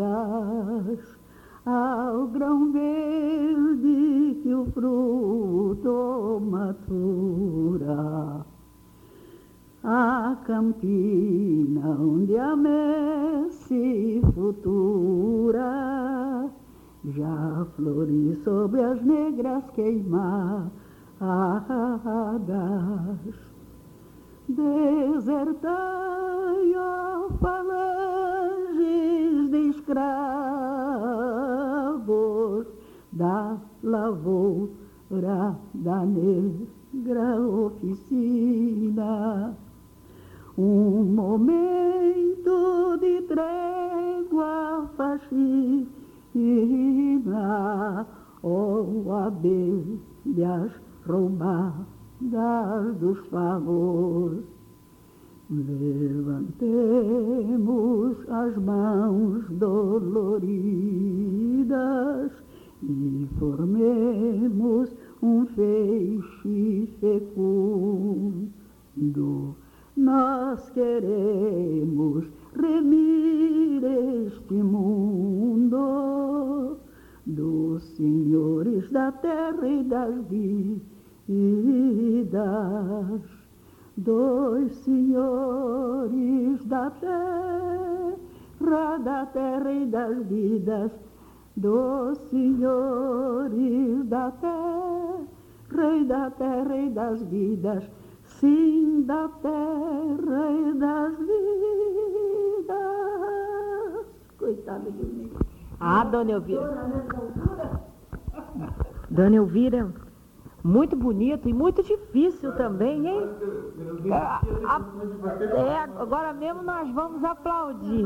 ao 1.66 2.28
grão 2.28 2.72
verde 2.72 4.40
que 4.42 4.54
o 4.54 4.66
fruto 4.66 6.42
matura. 6.50 8.46
A 9.84 10.38
campina 10.46 11.98
onde 12.00 12.38
a 12.38 12.56
messe 12.56 14.22
futura 14.34 15.84
já 17.06 17.66
flori 17.76 18.36
sobre 18.44 18.82
as 18.82 19.02
negras 19.04 19.70
queimadas, 19.72 20.72
desertai, 24.48 25.74
ó 26.78 27.30
falanges 27.42 28.80
de 29.52 29.70
escravos 29.70 30.14
da 33.12 33.58
lavoura 33.84 35.58
da 35.74 36.06
negra 36.06 37.42
oficina. 37.42 39.23
Abelhas 49.12 50.72
roubadas 51.06 51.86
dos 53.00 53.20
favores. 53.28 54.44
Levantemos 55.50 56.58
as 58.30 58.58
mãos 58.58 59.50
doloridas 59.50 60.44
e 62.82 63.28
formemos 63.38 64.90
um 65.22 65.46
feixe 65.48 66.90
fecundo. 67.00 68.54
Nós 69.96 70.70
queremos 70.72 72.26
remir 72.56 73.84
este 74.26 74.56
mundo 74.56 75.84
dos 77.26 77.84
senhores 77.96 78.92
da 78.92 79.12
terra 79.12 79.68
e 79.68 79.84
das 79.84 80.16
vidas, 80.26 81.32
dos 83.96 84.74
senhores 84.84 86.66
da 86.66 86.90
terra, 86.92 88.18
da 88.98 89.26
terra 89.28 89.72
e 89.72 89.86
das 89.86 90.26
vidas, 90.28 90.92
dos 91.56 92.18
senhores 92.30 94.04
da 94.06 94.32
terra, 94.32 95.22
rei 95.70 96.04
da 96.06 96.32
terra 96.32 96.78
e 96.78 96.90
das 96.90 97.22
vidas, 97.24 97.90
sim 98.26 99.04
da 99.04 99.30
terra 99.42 100.52
e 100.52 100.74
das 100.74 101.18
vidas. 101.20 101.34
Coitada 104.38 104.92
de 104.92 105.06
mim. 105.06 105.23
Ah, 105.86 106.06
dona 106.06 106.32
Elvira. 106.32 106.88
Dona 109.10 109.36
Elvira, 109.36 109.94
muito 110.64 110.96
bonito 110.96 111.50
e 111.50 111.54
muito 111.54 111.84
difícil 111.84 112.54
também, 112.54 113.06
hein? 113.06 113.30
É, 115.58 116.02
agora 116.02 116.32
mesmo 116.34 116.64
nós 116.64 116.90
vamos 116.92 117.22
aplaudir. 117.26 118.06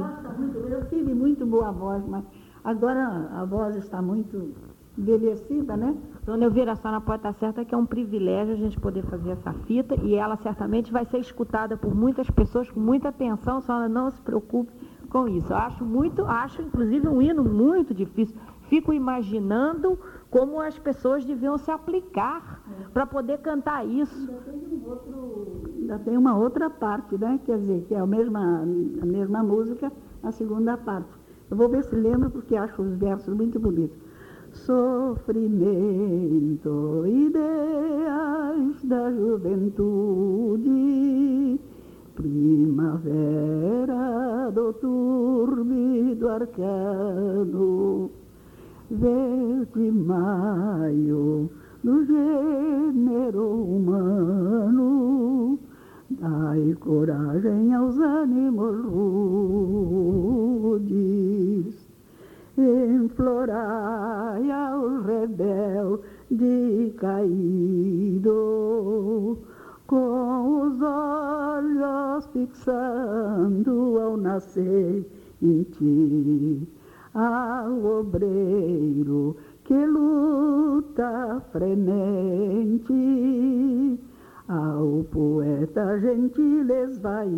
Eu 0.71 0.87
tive 0.89 1.13
muito 1.13 1.45
boa 1.45 1.71
voz, 1.71 2.03
mas 2.07 2.25
agora 2.63 3.29
a 3.31 3.45
voz 3.45 3.75
está 3.75 4.01
muito 4.01 4.55
envelhecida, 4.97 5.77
né? 5.77 5.95
Dona 6.25 6.45
Elvira, 6.45 6.71
a 6.71 6.75
senhora 6.75 6.99
pode 6.99 7.19
estar 7.19 7.33
certa 7.33 7.63
que 7.63 7.75
é 7.75 7.77
um 7.77 7.85
privilégio 7.85 8.55
a 8.55 8.57
gente 8.57 8.79
poder 8.79 9.03
fazer 9.03 9.29
essa 9.29 9.53
fita 9.53 9.93
e 10.01 10.15
ela 10.15 10.35
certamente 10.37 10.91
vai 10.91 11.05
ser 11.05 11.19
escutada 11.19 11.77
por 11.77 11.93
muitas 11.93 12.27
pessoas 12.31 12.71
com 12.71 12.79
muita 12.79 13.09
atenção, 13.09 13.57
a 13.57 13.61
senhora 13.61 13.87
não 13.87 14.09
se 14.09 14.19
preocupe 14.19 14.73
com 15.17 15.27
isso. 15.27 15.51
Eu 15.51 15.58
acho 15.58 15.84
muito, 15.84 16.23
acho 16.25 16.62
inclusive 16.62 17.08
um 17.08 17.19
hino 17.19 17.43
muito 17.43 17.91
difícil. 17.93 18.38
Fico 18.69 18.93
imaginando 18.93 19.97
como 20.30 20.62
as 20.62 20.77
pessoas 20.77 21.25
deviam 21.25 21.58
se 21.58 21.71
aplicar 21.71 22.62
para 22.93 23.08
poder 23.08 23.39
cantar 23.39 23.88
isso. 23.88 24.30
Ainda 25.80 25.97
tem 25.99 26.15
um 26.17 26.21
uma 26.21 26.38
outra 26.38 26.69
parte, 26.69 27.17
né? 27.17 27.39
Quer 27.45 27.58
dizer, 27.60 27.86
que 27.88 27.95
é 27.95 27.99
a 27.99 28.06
mesma, 28.06 28.62
a 29.01 29.06
mesma 29.06 29.41
música, 29.41 29.91
a 30.21 30.32
segunda 30.32 30.77
parte. 30.77 31.10
Eu 31.49 31.58
vou 31.58 31.67
ver 31.69 31.84
se 31.84 31.95
lembro, 31.95 32.30
porque 32.30 32.56
acho 32.56 32.80
os 32.82 32.93
versos 32.95 33.34
muito 33.34 33.60
bonitos. 33.60 33.97
Sofrimento, 34.51 35.56
ideais 37.08 38.84
da 38.84 39.12
juventude, 39.12 40.67
primavera 42.17 44.06
do 44.51 44.73
túrbido 44.73 46.27
arcano, 46.30 48.10
verde 48.89 49.91
maio 49.91 51.49
do 51.84 52.03
gênero 52.06 53.47
humano, 53.75 55.60
dai 56.10 56.75
coragem 56.80 57.75
aos 57.75 57.99
ânimos 57.99 58.84
rudes, 60.65 61.88
implorai 62.58 64.49
ao 64.49 65.01
rebelde 65.03 66.95
caído, 66.97 68.34
com 69.86 70.62
os 70.62 70.82
olhos 70.82 71.37
fixando 72.25 73.99
ao 73.99 74.17
nascer 74.17 75.06
em 75.41 75.63
ti, 75.63 76.67
ao 77.13 77.99
obreiro 77.99 79.36
que 79.63 79.86
luta 79.86 81.41
fremente, 81.51 82.93
ao 84.47 85.03
poeta 85.12 85.99
gentil 85.99 86.69
esvaído. 86.69 87.36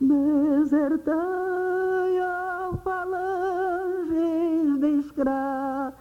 Desertai 0.00 1.14
ao 2.18 2.76
falanges 2.78 4.80
de 4.80 4.98
escravos 4.98 5.94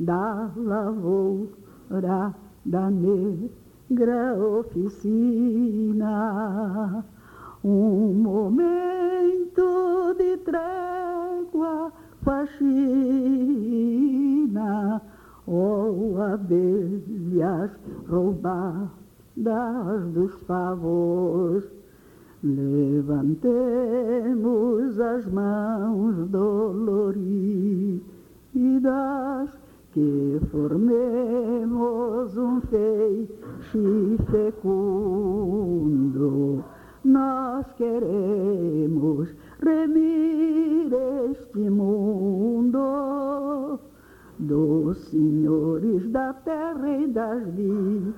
da 0.00 0.50
lavoura 0.56 2.34
da 2.64 2.90
negra 2.90 4.34
oficina. 4.38 6.04
Um 7.62 8.14
momento 8.14 10.14
de 10.18 10.38
trégua 10.38 11.92
faxina 12.22 12.72
ou 15.46 16.20
abelhas 16.20 17.70
roubadas 18.08 18.90
dos 20.12 20.34
favos. 20.46 21.64
Levantemos 22.42 23.38
as 25.00 25.26
mãos 25.26 26.26
doloridas 26.28 28.04
que 29.94 30.40
formemos 30.50 32.36
um 32.36 32.60
feixe 32.62 34.18
fecundo. 34.28 36.02
Nós 37.04 37.72
queremos 37.74 39.32
remir 39.62 40.92
este 41.30 41.70
mundo 41.70 42.78
dos 44.36 44.98
senhores 44.98 46.10
da 46.10 46.32
terra 46.32 46.90
e 46.90 47.06
das 47.06 47.46
vidas, 47.54 48.10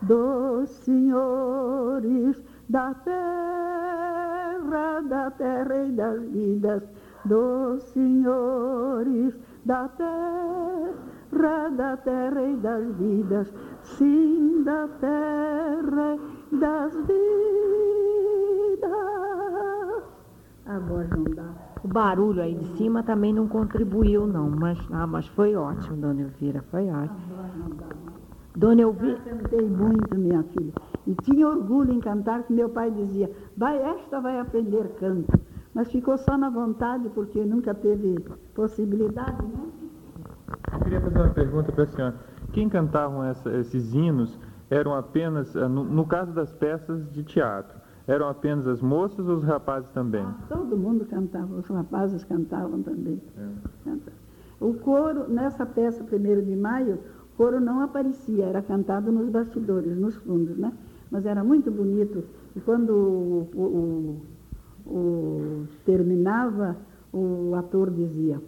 dos 0.00 0.70
senhores 0.70 2.42
da 2.66 2.94
terra, 2.94 3.26
da 5.02 5.30
terra 5.32 5.84
e 5.84 5.92
das 5.92 6.22
vidas 6.30 6.82
dos 7.26 7.82
senhores 7.84 9.38
da 9.64 9.88
terra, 9.88 11.68
da 11.70 11.96
terra 11.96 12.42
e 12.42 12.56
das 12.56 12.88
vidas, 12.96 13.52
sim, 13.82 14.62
da 14.64 14.86
terra 15.00 16.18
e 16.52 16.56
das 16.56 16.94
vidas. 16.94 17.16
A 20.66 20.78
voz 20.78 21.08
não 21.10 21.24
dá. 21.24 21.50
O 21.82 21.88
barulho 21.88 22.42
aí 22.42 22.54
de 22.54 22.76
cima 22.76 23.02
também 23.02 23.32
não 23.32 23.48
contribuiu, 23.48 24.26
não, 24.26 24.48
mas, 24.50 24.78
ah, 24.90 25.06
mas 25.06 25.26
foi 25.28 25.54
ótimo, 25.54 25.96
dona 25.96 26.22
Elvira, 26.22 26.62
foi 26.70 26.88
ótimo. 26.88 27.36
Dona 28.56 28.80
Elvira. 28.80 29.20
Eu 29.26 29.36
cantei 29.36 29.68
muito, 29.68 30.18
minha 30.18 30.42
filha. 30.44 30.72
E 31.06 31.14
tinha 31.22 31.46
orgulho 31.46 31.92
em 31.92 32.00
cantar, 32.00 32.42
que 32.44 32.52
meu 32.52 32.70
pai 32.70 32.90
dizia, 32.90 33.30
vai, 33.56 33.78
esta 33.78 34.20
vai 34.20 34.40
aprender 34.40 34.88
canto 34.98 35.38
mas 35.76 35.92
ficou 35.92 36.16
só 36.16 36.38
na 36.38 36.48
vontade 36.48 37.10
porque 37.10 37.44
nunca 37.44 37.74
teve 37.74 38.18
possibilidade, 38.54 39.42
né? 39.42 39.68
Eu 40.72 40.80
queria 40.80 41.00
fazer 41.02 41.18
uma 41.18 41.34
pergunta 41.34 41.70
para 41.70 41.84
a 41.84 41.86
senhora. 41.86 42.14
Quem 42.54 42.66
cantavam 42.66 43.22
essa, 43.22 43.54
esses 43.58 43.92
hinos 43.92 44.40
eram 44.70 44.94
apenas, 44.94 45.54
eh, 45.54 45.68
no, 45.68 45.84
no, 45.84 46.06
caso 46.06 46.32
das 46.32 46.50
peças 46.50 47.12
de 47.12 47.22
teatro, 47.22 47.78
eram 48.06 48.26
apenas 48.26 48.66
as 48.66 48.80
moças 48.80 49.28
ou 49.28 49.36
os 49.36 49.44
rapazes 49.44 49.90
também? 49.90 50.22
Ah, 50.22 50.34
todo 50.48 50.78
mundo 50.78 51.04
cantava, 51.04 51.54
os 51.54 51.68
rapazes 51.68 52.24
cantavam 52.24 52.82
também. 52.82 53.20
É. 53.36 53.92
O 54.58 54.72
coro, 54.72 55.28
nessa 55.28 55.66
peça, 55.66 56.02
1 56.02 56.42
de 56.42 56.56
maio, 56.56 57.00
o 57.34 57.36
coro 57.36 57.60
não 57.60 57.82
aparecia, 57.82 58.46
era 58.46 58.62
cantado 58.62 59.12
nos 59.12 59.28
bastidores, 59.28 59.94
nos 59.94 60.16
fundos, 60.16 60.56
né? 60.56 60.72
Mas 61.10 61.26
era 61.26 61.44
muito 61.44 61.70
bonito. 61.70 62.24
E 62.56 62.60
quando 62.60 62.90
o, 62.90 63.50
o 63.54 63.66
o, 63.66 64.35
terminava, 65.84 66.76
o 67.12 67.54
ator 67.54 67.90
dizia: 67.90 68.40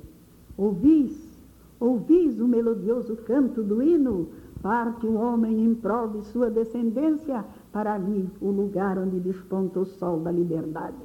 Ouvis, 0.56 1.38
ouvis 1.80 2.40
o 2.40 2.48
melodioso 2.48 3.16
canto 3.16 3.62
do 3.62 3.82
hino, 3.82 4.28
parte 4.62 5.06
o 5.06 5.14
homem 5.14 5.64
em 5.64 5.74
prol 5.74 6.08
de 6.08 6.24
sua 6.26 6.50
descendência 6.50 7.44
para 7.72 7.94
ali, 7.94 8.28
o 8.40 8.50
lugar 8.50 8.98
onde 8.98 9.20
desponta 9.20 9.80
o 9.80 9.86
sol 9.86 10.20
da 10.20 10.30
liberdade. 10.30 10.96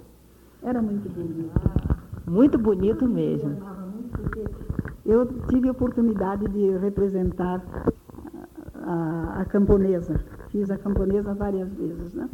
Era 0.61 0.81
muito 0.81 1.09
bonito. 1.09 1.51
Muito 2.25 2.57
bonito 2.57 3.07
mesmo. 3.07 3.57
Eu 5.05 5.27
tive 5.49 5.67
a 5.67 5.71
oportunidade 5.71 6.47
de 6.47 6.77
representar 6.77 7.61
a, 8.75 9.41
a 9.41 9.45
camponesa. 9.45 10.19
Fiz 10.49 10.71
a 10.71 10.77
camponesa 10.77 11.33
várias 11.33 11.71
vezes, 11.73 12.13
né? 12.13 12.29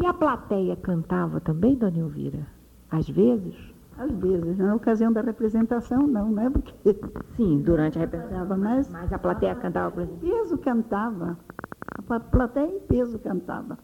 E 0.00 0.06
a 0.06 0.12
plateia 0.12 0.76
cantava 0.76 1.40
também, 1.40 1.76
Dona 1.76 1.98
Elvira? 1.98 2.46
Às 2.90 3.08
vezes? 3.08 3.54
Às 3.96 4.10
vezes, 4.10 4.58
na 4.58 4.74
ocasião 4.74 5.12
da 5.12 5.20
representação, 5.20 6.06
não, 6.06 6.30
né? 6.30 6.50
Porque 6.50 6.98
Sim, 7.36 7.62
durante 7.62 7.96
a 7.96 8.02
representação, 8.02 8.58
mas, 8.58 8.90
mas 8.90 9.12
a 9.12 9.18
plateia 9.18 9.54
cantava, 9.54 9.90
por 9.92 10.02
exemplo? 10.02 10.20
peso 10.20 10.58
cantava. 10.58 11.38
A 12.08 12.20
plateia 12.20 12.66
em 12.66 12.80
peso 12.80 13.18
cantava. 13.20 13.78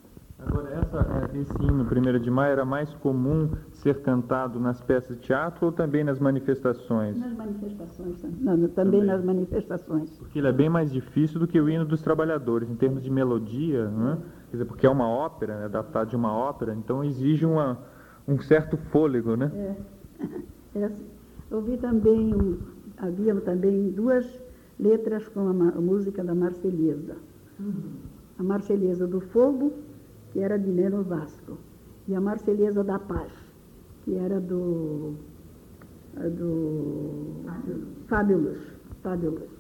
Agora, 0.47 0.71
essa, 0.71 1.31
é, 1.33 1.39
esse 1.39 1.63
hino 1.63 1.85
1 1.85 2.19
de 2.19 2.31
maio 2.31 2.53
era 2.53 2.65
mais 2.65 2.93
comum 2.95 3.51
ser 3.73 4.01
cantado 4.01 4.59
nas 4.59 4.81
peças 4.81 5.17
de 5.17 5.23
teatro 5.23 5.67
ou 5.67 5.73
também 5.73 6.03
nas 6.03 6.19
manifestações? 6.19 7.17
Nas 7.19 7.33
manifestações, 7.35 8.23
não, 8.23 8.57
também, 8.57 8.69
também, 8.69 9.05
nas 9.05 9.23
manifestações. 9.23 10.11
Porque 10.19 10.39
ele 10.39 10.49
é 10.49 10.53
bem 10.53 10.69
mais 10.69 10.91
difícil 10.91 11.39
do 11.39 11.47
que 11.47 11.61
o 11.61 11.69
hino 11.69 11.85
dos 11.85 12.01
trabalhadores, 12.01 12.71
em 12.71 12.75
termos 12.75 13.03
de 13.03 13.11
melodia, 13.11 13.89
né? 13.91 14.19
Quer 14.51 14.57
dizer, 14.57 14.65
porque 14.65 14.85
é 14.85 14.91
uma 14.91 15.09
ópera, 15.09 15.61
né, 15.61 15.65
adaptado 15.67 16.09
de 16.11 16.17
uma 16.17 16.37
ópera, 16.37 16.75
então 16.75 17.05
exige 17.05 17.47
uma, 17.47 17.79
um 18.27 18.41
certo 18.41 18.77
fôlego, 18.77 19.37
né? 19.37 19.77
É. 20.75 20.81
é 20.83 20.91
ouvi 21.53 21.77
também, 21.77 22.35
um, 22.35 22.59
havia 22.97 23.35
também 23.37 23.91
duas 23.91 24.27
letras 24.79 25.29
com 25.29 25.47
a, 25.47 25.51
a 25.51 25.81
música 25.81 26.25
da 26.25 26.35
Marselhesa. 26.35 27.17
Uhum. 27.61 27.93
A 28.41 28.43
Marselhesa 28.43 29.07
do 29.07 29.21
Fogo, 29.21 29.73
que 30.33 30.41
era 30.41 30.59
de 30.59 30.69
Neno 30.69 31.05
Vasco, 31.05 31.57
e 32.09 32.15
a 32.15 32.21
Marselhesa 32.21 32.83
da 32.83 32.99
Paz, 32.99 33.33
que 34.05 34.17
era 34.17 34.41
do, 34.41 35.15
do 36.15 37.45
Fábio 38.09 38.39
Luz. 38.39 38.59
Fábio 39.01 39.31
Luz. 39.31 39.60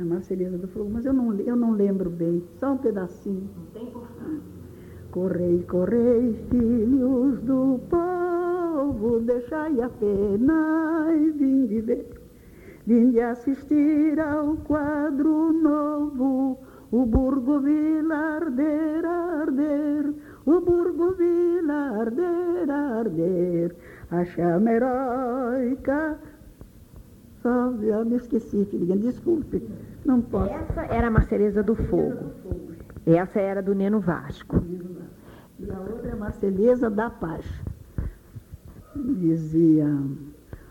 A 0.00 0.04
Marcelina 0.04 0.58
do 0.58 0.68
Fogo, 0.68 0.90
mas 0.92 1.04
eu 1.06 1.12
não, 1.12 1.34
eu 1.40 1.56
não 1.56 1.72
lembro 1.72 2.10
bem, 2.10 2.42
só 2.60 2.72
um 2.72 2.78
pedacinho. 2.78 3.48
Não 3.56 3.66
tem 3.72 3.92
Correi, 5.10 5.62
correi, 5.62 6.34
filhos 6.50 7.40
do 7.40 7.80
povo, 7.88 9.20
deixai 9.20 9.80
a 9.80 9.88
pena 9.88 11.06
e 11.14 11.30
vinde 11.30 11.80
ver. 11.80 12.06
Vinde 12.86 13.20
assistir 13.20 14.20
ao 14.20 14.56
quadro 14.58 15.52
novo, 15.54 16.58
o 16.92 17.06
Burgo 17.06 17.60
Vila 17.60 18.14
arder, 18.14 19.04
arder, 19.04 20.14
o 20.44 20.60
Burgo 20.60 21.12
Vila 21.12 22.00
arder, 22.00 22.70
arder. 22.70 23.74
a 24.10 24.24
chama 24.24 24.70
heróica. 24.70 26.18
Só, 27.42 27.70
eu 27.80 28.04
me 28.04 28.16
esqueci, 28.16 28.64
filhinha, 28.66 28.96
desculpe, 28.96 29.62
não 30.06 30.22
posso. 30.22 30.54
Essa 30.54 30.86
era 30.86 31.08
a 31.08 31.10
Marceleza 31.10 31.62
do 31.62 31.74
Fogo. 31.74 32.30
Essa 33.04 33.40
era 33.40 33.62
do 33.62 33.74
Neno 33.74 34.00
Vasco. 34.00 34.64
E 35.58 35.70
a 35.70 35.78
outra 35.78 36.08
é 36.08 36.12
a 36.12 36.16
Marceleza 36.16 36.88
da 36.88 37.10
Paz. 37.10 37.44
Dizia, 38.94 39.86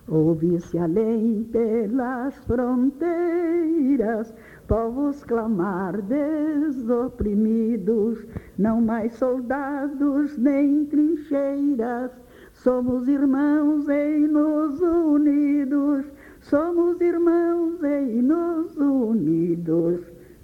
ouve-se 0.07 0.77
além 0.77 1.43
pelas 1.51 2.37
fronteiras, 2.45 4.33
povos 4.67 5.23
clamar 5.23 5.99
desoprimidos, 6.01 8.25
não 8.57 8.81
mais 8.81 9.13
soldados 9.13 10.35
nem 10.37 10.85
trincheiras, 10.85 12.11
somos 12.53 13.07
irmãos 13.07 13.87
em 13.89 14.27
nos 14.27 14.81
unidos, 14.81 16.05
somos 16.49 17.01
irmãos 17.01 17.83
em 17.83 18.21
nos 18.21 18.75
unidos. 18.77 20.01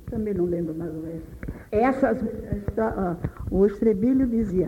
Também 0.09 0.33
não 0.33 0.45
lembro 0.45 0.73
mais 0.73 0.93
o 0.95 1.01
resto. 1.01 1.27
Essas. 1.71 2.23
Esta, 2.23 3.17
o 3.49 3.65
estribilho 3.65 4.27
dizia: 4.27 4.67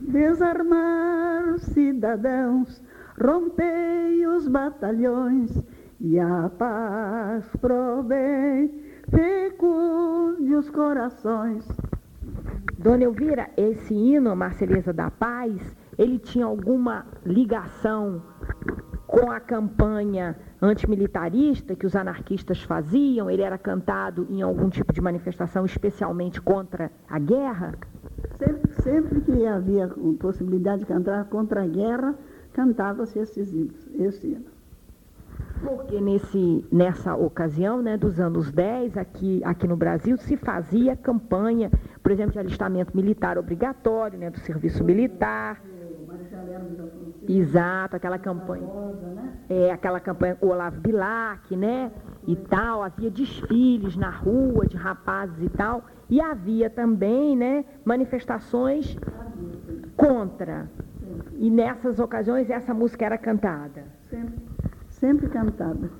Desarmar 0.00 1.58
cidadãos, 1.58 2.82
rompei 3.20 4.26
os 4.26 4.46
batalhões 4.46 5.50
e 6.00 6.18
a 6.18 6.50
paz 6.58 7.44
provém, 7.60 8.82
fecunde 9.10 10.54
os 10.54 10.68
corações. 10.70 11.66
Dona 12.78 13.04
Elvira, 13.04 13.48
esse 13.56 13.94
hino, 13.94 14.34
Marceleza 14.34 14.92
da 14.92 15.08
Paz, 15.10 15.76
ele 15.96 16.18
tinha 16.18 16.46
alguma 16.46 17.06
ligação 17.24 18.20
com 19.12 19.30
a 19.30 19.38
campanha 19.38 20.34
antimilitarista 20.60 21.76
que 21.76 21.84
os 21.84 21.94
anarquistas 21.94 22.62
faziam? 22.62 23.30
Ele 23.30 23.42
era 23.42 23.58
cantado 23.58 24.26
em 24.30 24.40
algum 24.40 24.70
tipo 24.70 24.90
de 24.90 25.02
manifestação, 25.02 25.66
especialmente 25.66 26.40
contra 26.40 26.90
a 27.06 27.18
guerra? 27.18 27.74
Sempre, 28.38 28.72
sempre 28.82 29.20
que 29.20 29.46
havia 29.46 29.86
possibilidade 30.18 30.80
de 30.80 30.86
cantar 30.86 31.26
contra 31.26 31.62
a 31.62 31.66
guerra, 31.66 32.14
cantava-se 32.54 33.18
esses 33.18 33.52
hinos, 33.52 33.86
esse 33.98 34.28
hino. 34.28 34.46
Porque 35.62 36.00
nesse, 36.00 36.64
nessa 36.72 37.14
ocasião, 37.14 37.82
né, 37.82 37.98
dos 37.98 38.18
anos 38.18 38.50
10, 38.50 38.96
aqui, 38.96 39.42
aqui 39.44 39.68
no 39.68 39.76
Brasil, 39.76 40.16
se 40.16 40.38
fazia 40.38 40.96
campanha, 40.96 41.70
por 42.02 42.10
exemplo, 42.10 42.32
de 42.32 42.38
alistamento 42.38 42.96
militar 42.96 43.36
obrigatório, 43.36 44.18
né, 44.18 44.30
do 44.30 44.40
serviço 44.40 44.82
militar. 44.82 45.62
Exato, 47.28 47.96
aquela 47.96 48.18
campanha. 48.18 48.68
É, 49.48 49.70
aquela 49.70 50.00
campanha 50.00 50.36
o 50.40 50.48
Olavo 50.48 50.80
Bilac, 50.80 51.56
né? 51.56 51.90
E 52.26 52.36
tal, 52.36 52.82
havia 52.82 53.10
desfiles 53.10 53.96
na 53.96 54.10
rua 54.10 54.66
de 54.66 54.76
rapazes 54.76 55.42
e 55.42 55.48
tal. 55.50 55.84
E 56.08 56.20
havia 56.20 56.68
também, 56.68 57.36
né, 57.36 57.64
manifestações 57.84 58.96
contra. 59.96 60.70
E 61.38 61.50
nessas 61.50 61.98
ocasiões 61.98 62.50
essa 62.50 62.74
música 62.74 63.04
era 63.04 63.18
cantada. 63.18 63.84
Sempre, 64.08 64.38
sempre 64.88 65.28
cantada. 65.28 65.90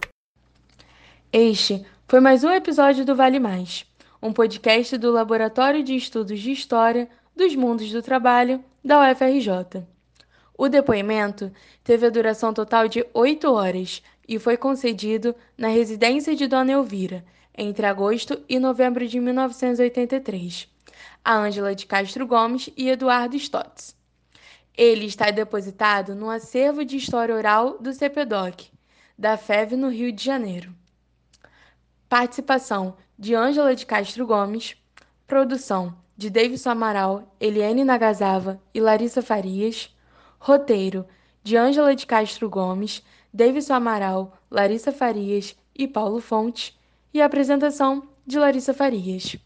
Este 1.33 1.85
foi 2.07 2.21
mais 2.21 2.45
um 2.45 2.51
episódio 2.51 3.05
do 3.05 3.17
Vale 3.17 3.41
Mais, 3.41 3.87
um 4.23 4.33
podcast 4.33 4.99
do 4.99 5.11
Laboratório 5.11 5.83
de 5.83 5.97
Estudos 5.97 6.39
de 6.39 6.53
História 6.53 7.09
dos 7.35 7.57
Mundos 7.57 7.91
do 7.91 8.03
Trabalho 8.03 8.63
da 8.85 9.11
UFRJ. 9.11 9.92
O 10.63 10.69
depoimento 10.69 11.51
teve 11.83 12.07
a 12.07 12.09
duração 12.09 12.55
total 12.55 12.87
de 12.87 13.05
oito 13.15 13.53
horas 13.53 14.01
e 14.29 14.39
foi 14.39 14.57
concedido 14.57 15.35
na 15.59 15.67
residência 15.67 16.37
de 16.37 16.47
Dona 16.47 16.71
Elvira, 16.71 17.25
entre 17.59 17.85
agosto 17.85 18.41
e 18.49 18.61
novembro 18.61 19.05
de 19.09 19.19
1983, 19.19 20.69
a 21.25 21.35
Ângela 21.35 21.75
de 21.75 21.85
Castro 21.85 22.29
Gomes 22.29 22.71
e 22.77 22.89
Eduardo 22.89 23.35
Stotz. 23.35 23.97
Ele 24.77 25.07
está 25.07 25.33
depositado 25.33 26.15
no 26.15 26.31
acervo 26.31 26.85
de 26.85 26.97
história 26.97 27.35
oral 27.35 27.79
do 27.81 27.93
CPDOC, 27.93 28.71
da 29.19 29.37
FEV 29.37 29.75
no 29.75 29.89
Rio 29.89 30.13
de 30.13 30.23
Janeiro. 30.25 30.73
Participação 32.09 32.97
de 33.19 33.35
Ângela 33.35 33.75
de 33.75 33.85
Castro 33.85 34.25
Gomes, 34.25 34.77
produção 35.27 35.93
de 36.17 36.31
Davidson 36.31 36.71
Amaral, 36.71 37.35
Eliane 37.41 37.83
Nagasava 37.83 38.63
e 38.73 38.81
Larissa 38.81 39.21
Farias, 39.21 39.93
roteiro 40.45 41.07
de 41.45 41.57
Ângela 41.57 41.95
de 41.95 42.05
Castro 42.05 42.51
Gomes, 42.51 43.01
Davidson 43.33 43.75
Amaral, 43.75 44.37
Larissa 44.51 44.91
Farias 44.91 45.57
e 45.73 45.87
Paulo 45.87 46.21
Fontes, 46.21 46.77
e 47.15 47.23
apresentação 47.23 48.09
de 48.27 48.41
Larissa 48.41 48.75
Farias. 48.75 49.37